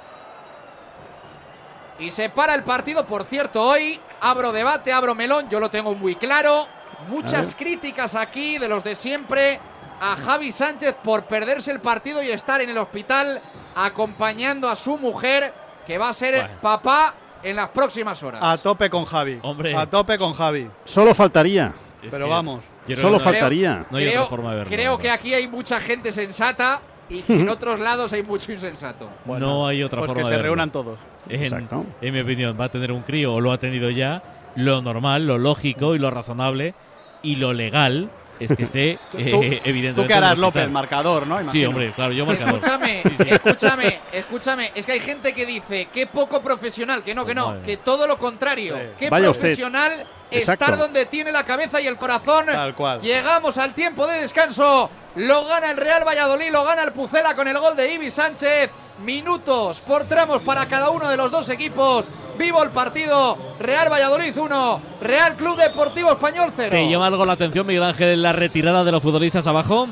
[1.98, 3.06] y se para el partido.
[3.06, 6.66] Por cierto, hoy abro debate, abro melón, yo lo tengo muy claro.
[7.08, 9.58] Muchas críticas aquí de los de siempre
[10.02, 13.40] a Javi Sánchez por perderse el partido y estar en el hospital
[13.74, 15.54] acompañando a su mujer,
[15.86, 16.60] que va a ser Bueno.
[16.60, 18.42] papá en las próximas horas.
[18.44, 19.38] A tope con Javi.
[19.40, 19.74] Hombre.
[19.74, 20.70] A tope con Javi.
[20.84, 21.72] Solo faltaría.
[22.02, 22.60] Es Pero vamos.
[22.96, 23.86] Solo no- faltaría.
[23.90, 24.70] No hay creo otra forma de verlo.
[24.70, 29.08] creo que aquí hay mucha gente sensata y que en otros lados hay mucho insensato.
[29.26, 30.44] no hay otra Pues forma que de se verlo.
[30.44, 30.98] reúnan todos.
[31.28, 31.84] En, Exacto.
[32.00, 34.22] en mi opinión, va a tener un crío o lo ha tenido ya.
[34.56, 36.74] Lo normal, lo lógico y lo razonable
[37.22, 39.94] y lo legal es que esté, eh, tú- evidentemente.
[39.94, 40.38] tú el harás.
[40.38, 41.36] López, marcador, ¿no?
[41.36, 41.68] Sí, Imagino.
[41.68, 42.54] hombre, claro, yo marcador.
[42.56, 44.70] Escúchame, escúchame, escúchame.
[44.74, 47.76] Es que hay gente que dice qué poco profesional, que no, que no, Madre que
[47.76, 48.76] todo lo contrario.
[48.98, 49.42] Qué Vaya usted.
[49.42, 49.92] profesional
[50.30, 50.64] Exacto.
[50.64, 52.46] estar donde tiene la cabeza y el corazón.
[52.46, 53.00] Tal cual.
[53.02, 54.88] Llegamos al tiempo de descanso.
[55.16, 58.70] Lo gana el Real Valladolid, lo gana el Pucela con el gol de Ibi Sánchez.
[59.04, 62.06] Minutos por tramos para cada uno de los dos equipos.
[62.38, 63.36] Vivo el partido.
[63.58, 66.70] Real Valladolid 1, Real Club Deportivo Español 0.
[66.70, 69.88] ¿Te llama algo la atención, Miguel Ángel, la retirada de los futbolistas abajo?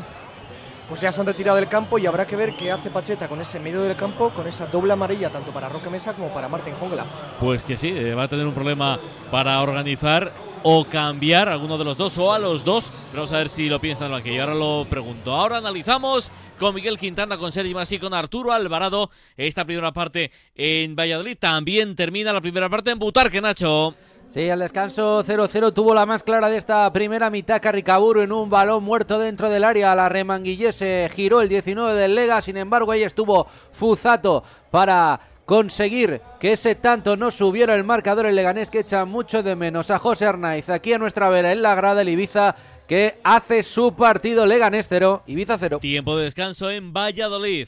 [0.88, 3.40] Pues ya se han retirado del campo y habrá que ver qué hace Pacheta con
[3.40, 6.74] ese medio del campo, con esa doble amarilla tanto para Roque Mesa como para Martín
[6.80, 7.04] Jongla.
[7.40, 8.98] Pues que sí, eh, va a tener un problema
[9.30, 12.90] para organizar o cambiar alguno de los dos o a los dos.
[13.14, 14.42] Vamos a ver si lo piensan en el banquillo.
[14.42, 15.34] Ahora lo pregunto.
[15.34, 19.10] Ahora analizamos con Miguel Quintana, con Sergi Masí, y con Arturo Alvarado.
[19.36, 21.36] Esta primera parte en Valladolid.
[21.38, 23.94] También termina la primera parte en Butarque, Nacho.
[24.28, 28.50] Sí, al descanso 0-0 tuvo la más clara de esta primera mitad Carricaburu en un
[28.50, 29.94] balón muerto dentro del área.
[29.94, 35.18] La remanguillese giró el 19 del Lega, sin embargo ahí estuvo Fuzato para
[35.48, 39.90] conseguir que ese tanto no subiera el marcador el Leganés que echa mucho de menos
[39.90, 42.54] a José Arnaiz aquí a nuestra vera en la grada el Ibiza
[42.86, 45.78] que hace su partido Leganés 0, Ibiza 0.
[45.78, 47.66] Tiempo de descanso en Valladolid.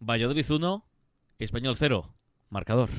[0.00, 0.84] Valladolid 1,
[1.38, 2.14] Español 0.
[2.50, 2.90] Marcador.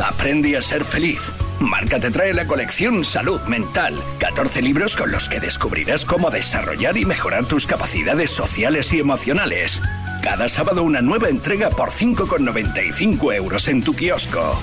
[0.00, 1.20] Aprende a ser feliz.
[1.58, 3.94] Marca te trae la colección Salud Mental.
[4.20, 9.82] 14 libros con los que descubrirás cómo desarrollar y mejorar tus capacidades sociales y emocionales.
[10.22, 14.56] Cada sábado una nueva entrega por 5,95 euros en tu kiosco.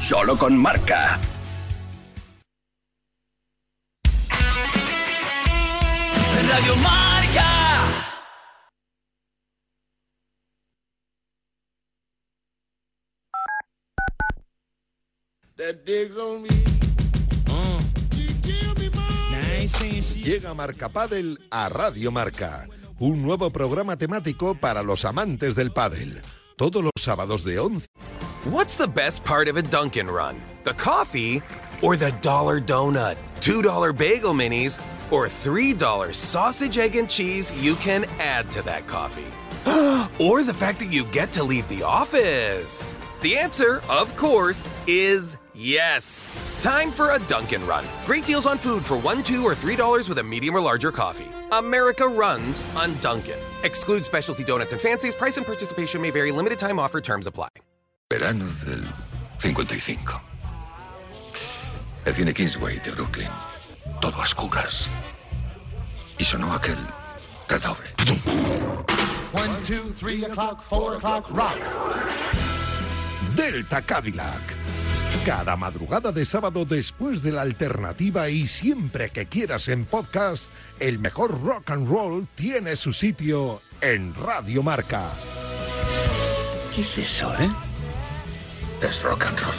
[0.00, 1.18] Solo con Marca.
[6.50, 7.08] Radio Marca.
[20.28, 22.68] Llega Marca Padel a Radio Marca,
[23.00, 26.20] un nuevo programa temático para los amantes del pádel.
[26.56, 27.86] Todos los sábados de 11
[28.44, 30.40] What's the best part of a Dunkin' Run?
[30.64, 31.42] The coffee
[31.82, 33.16] or the dollar donut?
[33.40, 34.78] $2 bagel minis
[35.10, 39.26] or $3 sausage, egg, and cheese you can add to that coffee?
[40.20, 42.94] or the fact that you get to leave the office?
[43.22, 46.30] The answer, of course, is yes.
[46.60, 47.84] Time for a Dunkin' Run.
[48.06, 50.92] Great deals on food for one, two, or three dollars with a medium or larger
[50.92, 51.30] coffee.
[51.52, 53.38] America runs on Dunkin'.
[53.64, 55.14] Exclude specialty donuts and fancies.
[55.14, 56.32] Price and participation may vary.
[56.32, 57.00] Limited time offer.
[57.00, 57.48] Terms apply.
[58.10, 58.82] Verano del
[59.40, 60.20] 55.
[62.06, 63.28] El cine Kingsway de Brooklyn.
[64.00, 64.88] Todo a oscuras.
[66.18, 66.78] Y sonó aquel
[67.48, 67.88] redoble.
[69.32, 71.58] One, two, three o'clock, four o'clock, rock.
[73.36, 74.40] Delta Cadillac.
[75.24, 80.50] Cada madrugada de sábado después de la alternativa y siempre que quieras en podcast,
[80.80, 85.10] el mejor rock and roll tiene su sitio en Radio Marca.
[86.74, 87.50] ¿Qué es eso, eh?
[88.82, 89.54] Es rock and roll.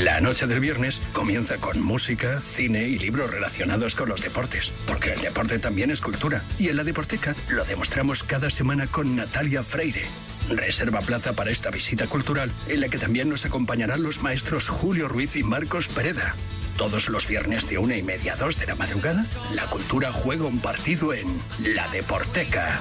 [0.00, 5.12] La noche del viernes comienza con música, cine y libros relacionados con los deportes, porque
[5.12, 6.42] el deporte también es cultura.
[6.58, 10.02] Y en la Deporteca lo demostramos cada semana con Natalia Freire.
[10.50, 15.08] Reserva plaza para esta visita cultural, en la que también nos acompañarán los maestros Julio
[15.08, 16.34] Ruiz y Marcos Pereda.
[16.76, 19.24] Todos los viernes de una y media a dos de la madrugada,
[19.54, 21.26] la cultura juega un partido en
[21.62, 22.78] La Deporteca.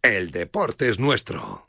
[0.00, 1.68] El deporte es nuestro.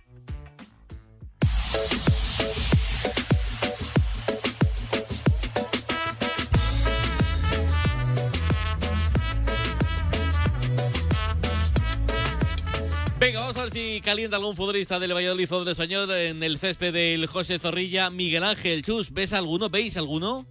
[13.25, 16.59] Venga, vamos a ver si calienta algún futbolista del Valladolid o del Español en el
[16.59, 18.11] césped del José Zorrilla.
[18.11, 19.67] Miguel Ángel Chus, ¿ves alguno?
[19.67, 20.45] ¿Veis alguno?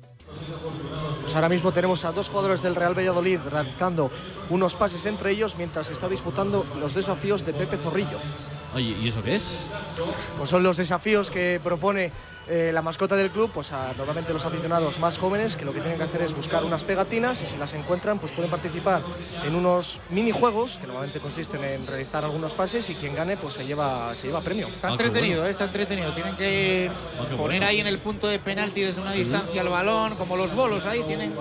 [1.23, 4.11] Pues ahora mismo tenemos a dos jugadores del Real Valladolid realizando
[4.51, 8.19] unos pases entre ellos mientras está disputando los desafíos de Pepe Zorrillo.
[8.75, 9.73] Oye, ¿y eso qué es?
[10.37, 12.11] Pues son los desafíos que propone
[12.49, 15.81] eh, la mascota del club, pues a normalmente los aficionados más jóvenes que lo que
[15.81, 19.01] tienen que hacer es buscar unas pegatinas y si las encuentran pues pueden participar
[19.45, 23.65] en unos minijuegos que normalmente consisten en realizar algunos pases y quien gane pues se
[23.67, 24.69] lleva, se lleva premio.
[24.69, 26.13] Está entretenido, eh, está entretenido.
[26.13, 26.91] Tienen que
[27.31, 27.67] qué poner bueno.
[27.67, 31.03] ahí en el punto de penalti desde una distancia el balón, como los bolos ahí
[31.07, 31.33] tienen.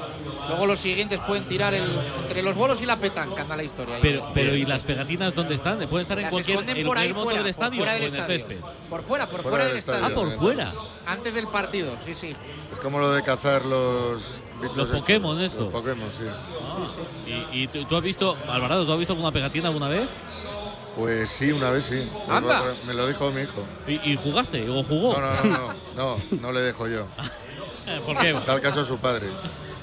[0.47, 1.83] Luego los siguientes pueden tirar el,
[2.23, 3.95] entre los bolos y la petanca, anda la historia.
[3.95, 4.01] ahí.
[4.01, 5.79] Pero, pero ¿y las pegatinas dónde están?
[5.87, 7.91] ¿Pueden estar en Las cualquier esconden en por ahí cualquier fuera, del por estadio fuera
[7.91, 8.39] o del en el estadio.
[8.39, 8.57] césped?
[8.89, 10.07] Por fuera, por Fuera fuera, del del estadio.
[10.07, 10.73] estadio, Ah, por fuera.
[11.05, 12.35] Antes del partido, sí, sí.
[12.71, 14.77] Es como lo de cazar los bichos.
[14.77, 15.59] Los estos, Pokémon, esto.
[15.65, 16.23] Los Pokémon, sí.
[17.51, 20.07] ¿Y, y tú, tú has visto, Alvarado, tú has visto alguna pegatina alguna vez?
[20.95, 22.07] Pues sí, una vez sí.
[22.29, 22.63] Anda.
[22.85, 23.63] Me lo dijo mi hijo.
[23.87, 25.13] ¿Y, y jugaste o jugó?
[25.19, 27.05] No, no, no, no, no, no le dejo yo.
[28.05, 28.29] ¿Por qué?
[28.29, 29.27] En tal caso su padre.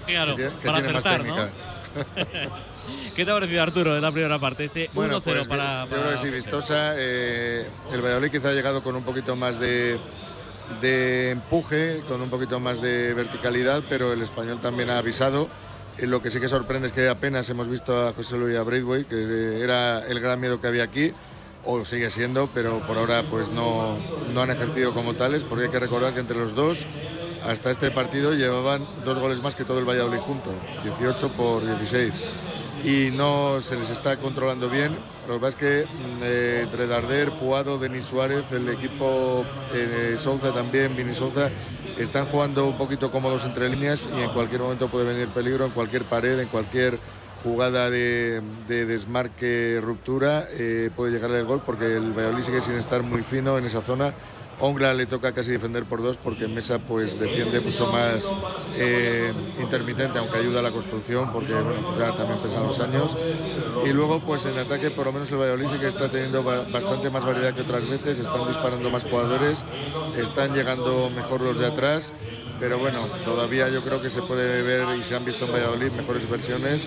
[0.06, 1.70] Claro, que, tiene- que para tiene más ¿no?
[3.14, 4.64] ¿Qué te ha parecido, Arturo, en la primera parte?
[4.64, 6.94] Este 1-0 Bueno, pues para, yo creo que sí, vistosa.
[6.96, 9.98] eh, el Valladolid quizá ha llegado con un poquito más de,
[10.80, 15.48] de empuje, con un poquito más de verticalidad, pero el español también ha avisado.
[15.98, 19.08] Eh, lo que sí que sorprende es que apenas hemos visto a José Luis Braithwaite,
[19.08, 21.12] que eh, era el gran miedo que había aquí,
[21.64, 23.96] o sigue siendo, pero por ahora pues no,
[24.32, 26.78] no han ejercido como tales, porque hay que recordar que entre los dos,
[27.46, 30.50] hasta este partido, llevaban dos goles más que todo el Valladolid junto,
[30.84, 32.22] 18 por 16
[32.84, 34.96] y no se les está controlando bien.
[35.28, 40.16] Lo que pasa es que mm, eh, entre Darder, Puado, Denis Suárez, el equipo eh,
[40.18, 41.50] Souza también, Vini Souza,
[41.98, 45.72] están jugando un poquito cómodos entre líneas y en cualquier momento puede venir peligro, en
[45.72, 46.98] cualquier pared, en cualquier
[47.42, 52.74] jugada de, de desmarque, ruptura, eh, puede llegar el gol porque el Valladolid sigue sin
[52.74, 54.14] estar muy fino en esa zona.
[54.62, 58.34] Ongla le toca casi defender por dos porque Mesa pues defiende mucho más
[58.72, 63.18] eh, intermitente, aunque ayuda a la construcción porque ya también pesan los años.
[63.80, 66.64] Y luego pues en ataque por lo menos el Valladolid sí que está teniendo ba-
[66.66, 69.64] bastante más variedad que otras veces, están disparando más jugadores,
[70.12, 72.12] están llegando mejor los de atrás.
[72.61, 75.90] Pero bueno, todavía yo creo que se puede ver y se han visto en Valladolid
[75.92, 76.86] mejores versiones.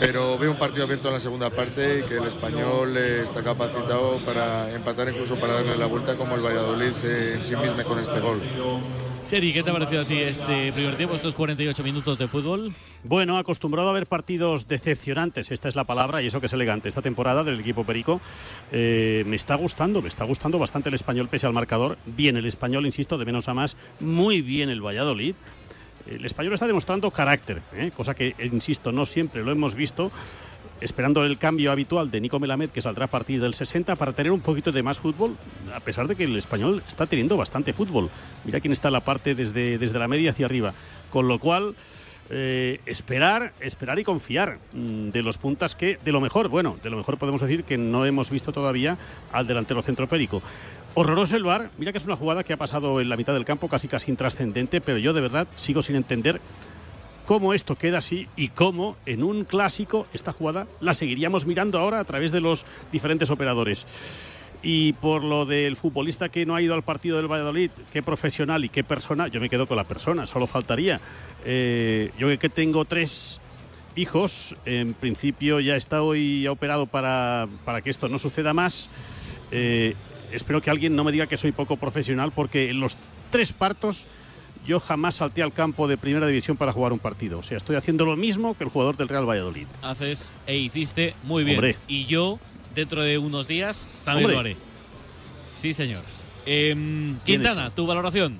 [0.00, 4.18] Pero veo un partido abierto en la segunda parte y que el español está capacitado
[4.24, 8.40] para empatar, incluso para darle la vuelta, como el Valladolid se ensimisme con este gol.
[9.26, 12.74] Seri, ¿qué te ha parecido a ti este primer tiempo, estos 48 minutos de fútbol?
[13.04, 16.90] Bueno, acostumbrado a ver partidos decepcionantes, esta es la palabra, y eso que es elegante,
[16.90, 18.20] esta temporada del equipo Perico.
[18.70, 21.96] eh, me está gustando, me está gustando bastante el español pese al marcador.
[22.04, 23.76] Bien el español, insisto, de menos a más.
[23.98, 25.34] Muy bien el Valladolid.
[26.06, 27.90] El español está demostrando carácter, ¿eh?
[27.96, 30.12] cosa que, insisto, no siempre lo hemos visto.
[30.80, 34.32] Esperando el cambio habitual de Nico Melamed, que saldrá a partir del 60, para tener
[34.32, 35.36] un poquito de más fútbol,
[35.74, 38.10] a pesar de que el español está teniendo bastante fútbol.
[38.44, 40.74] Mira quién está en la parte desde, desde la media hacia arriba.
[41.10, 41.74] Con lo cual,
[42.30, 46.90] eh, esperar, esperar y confiar mm, de los puntas que, de lo mejor, bueno, de
[46.90, 48.96] lo mejor podemos decir que no hemos visto todavía
[49.32, 50.42] al delantero centro Perico.
[50.94, 53.44] Horroroso el VAR, mira que es una jugada que ha pasado en la mitad del
[53.44, 56.40] campo casi casi intrascendente, pero yo de verdad sigo sin entender
[57.26, 62.00] cómo esto queda así y cómo en un clásico esta jugada la seguiríamos mirando ahora
[62.00, 63.86] a través de los diferentes operadores.
[64.62, 68.64] Y por lo del futbolista que no ha ido al partido del Valladolid, qué profesional
[68.64, 71.00] y qué persona, yo me quedo con la persona, solo faltaría.
[71.44, 73.40] Eh, yo que tengo tres
[73.94, 78.88] hijos, en principio ya está hoy operado para, para que esto no suceda más.
[79.50, 79.94] Eh,
[80.32, 82.96] espero que alguien no me diga que soy poco profesional porque en los
[83.30, 84.08] tres partos
[84.66, 87.38] yo jamás salté al campo de primera división para jugar un partido.
[87.38, 89.66] O sea, estoy haciendo lo mismo que el jugador del Real Valladolid.
[89.82, 91.58] Haces e hiciste muy bien.
[91.58, 91.76] Hombre.
[91.86, 92.38] Y yo,
[92.74, 94.34] dentro de unos días, también Hombre.
[94.34, 94.56] lo haré.
[95.60, 96.02] Sí, señor.
[96.46, 98.36] Em, Quintana, tu valoración.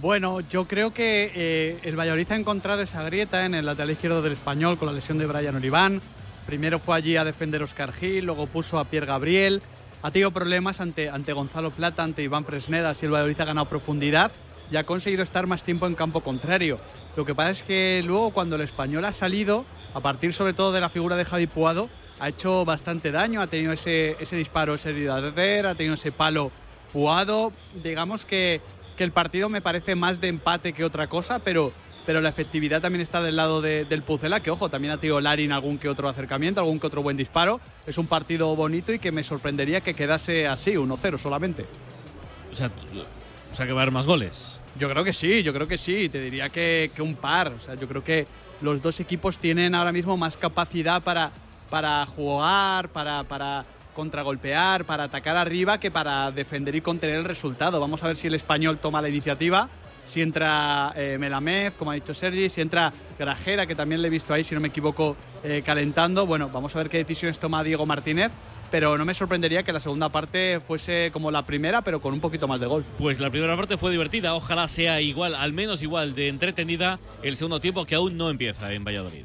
[0.00, 4.20] Bueno, yo creo que eh, el Valladolid ha encontrado esa grieta en el lateral izquierdo
[4.22, 6.02] del español con la lesión de Brian Oliván.
[6.46, 9.62] Primero fue allí a defender Oscar Gil, luego puso a Pierre Gabriel.
[10.02, 13.66] Ha tenido problemas ante, ante Gonzalo Plata, ante Iván Fresnedas y el Valladolid ha ganado
[13.68, 14.30] profundidad
[14.70, 16.78] y ha conseguido estar más tiempo en campo contrario.
[17.16, 19.64] Lo que pasa es que luego cuando el español ha salido,
[19.94, 21.88] a partir sobre todo de la figura de Javi Puado,
[22.18, 26.50] ha hecho bastante daño, ha tenido ese, ese disparo, ese Darder, ha tenido ese palo
[26.92, 27.52] Puado.
[27.82, 28.60] Digamos que,
[28.96, 31.72] que el partido me parece más de empate que otra cosa, pero,
[32.06, 35.20] pero la efectividad también está del lado de- del Pucela, que ojo, también ha tenido
[35.20, 37.60] Larin algún que otro acercamiento, algún que otro buen disparo.
[37.86, 41.66] Es un partido bonito y que me sorprendería que quedase así, 1-0 solamente.
[42.52, 42.70] O sea,
[43.56, 44.60] sea, que va a haber más goles.
[44.78, 46.08] Yo creo que sí, yo creo que sí.
[46.08, 47.48] Te diría que, que un par.
[47.48, 48.26] O sea, yo creo que
[48.60, 51.30] los dos equipos tienen ahora mismo más capacidad para,
[51.70, 57.80] para jugar, para, para contragolpear, para atacar arriba que para defender y contener el resultado.
[57.80, 59.68] Vamos a ver si el español toma la iniciativa.
[60.06, 64.10] Si entra eh, Melamed, como ha dicho Sergi, si entra Grajera, que también le he
[64.10, 66.26] visto ahí, si no me equivoco, eh, calentando.
[66.26, 68.30] Bueno, vamos a ver qué decisiones toma Diego Martínez.
[68.70, 72.20] Pero no me sorprendería que la segunda parte fuese como la primera, pero con un
[72.20, 72.84] poquito más de gol.
[72.98, 77.36] Pues la primera parte fue divertida, ojalá sea igual, al menos igual de entretenida el
[77.36, 79.24] segundo tiempo que aún no empieza en Valladolid.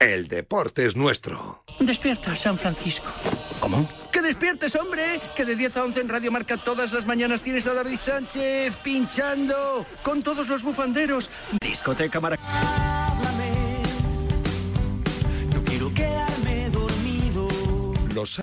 [0.00, 1.62] El deporte es nuestro.
[1.78, 3.12] Despierta, San Francisco.
[3.60, 3.86] ¿Cómo?
[4.10, 5.20] ¡Que despiertes, hombre!
[5.36, 8.76] Que de 10 a 11 en Radio Marca todas las mañanas tienes a David Sánchez
[8.76, 11.28] pinchando con todos los bufanderos.
[11.60, 12.40] Discoteca Marac.
[15.54, 17.48] No quiero quedarme dormido.
[18.14, 18.38] Los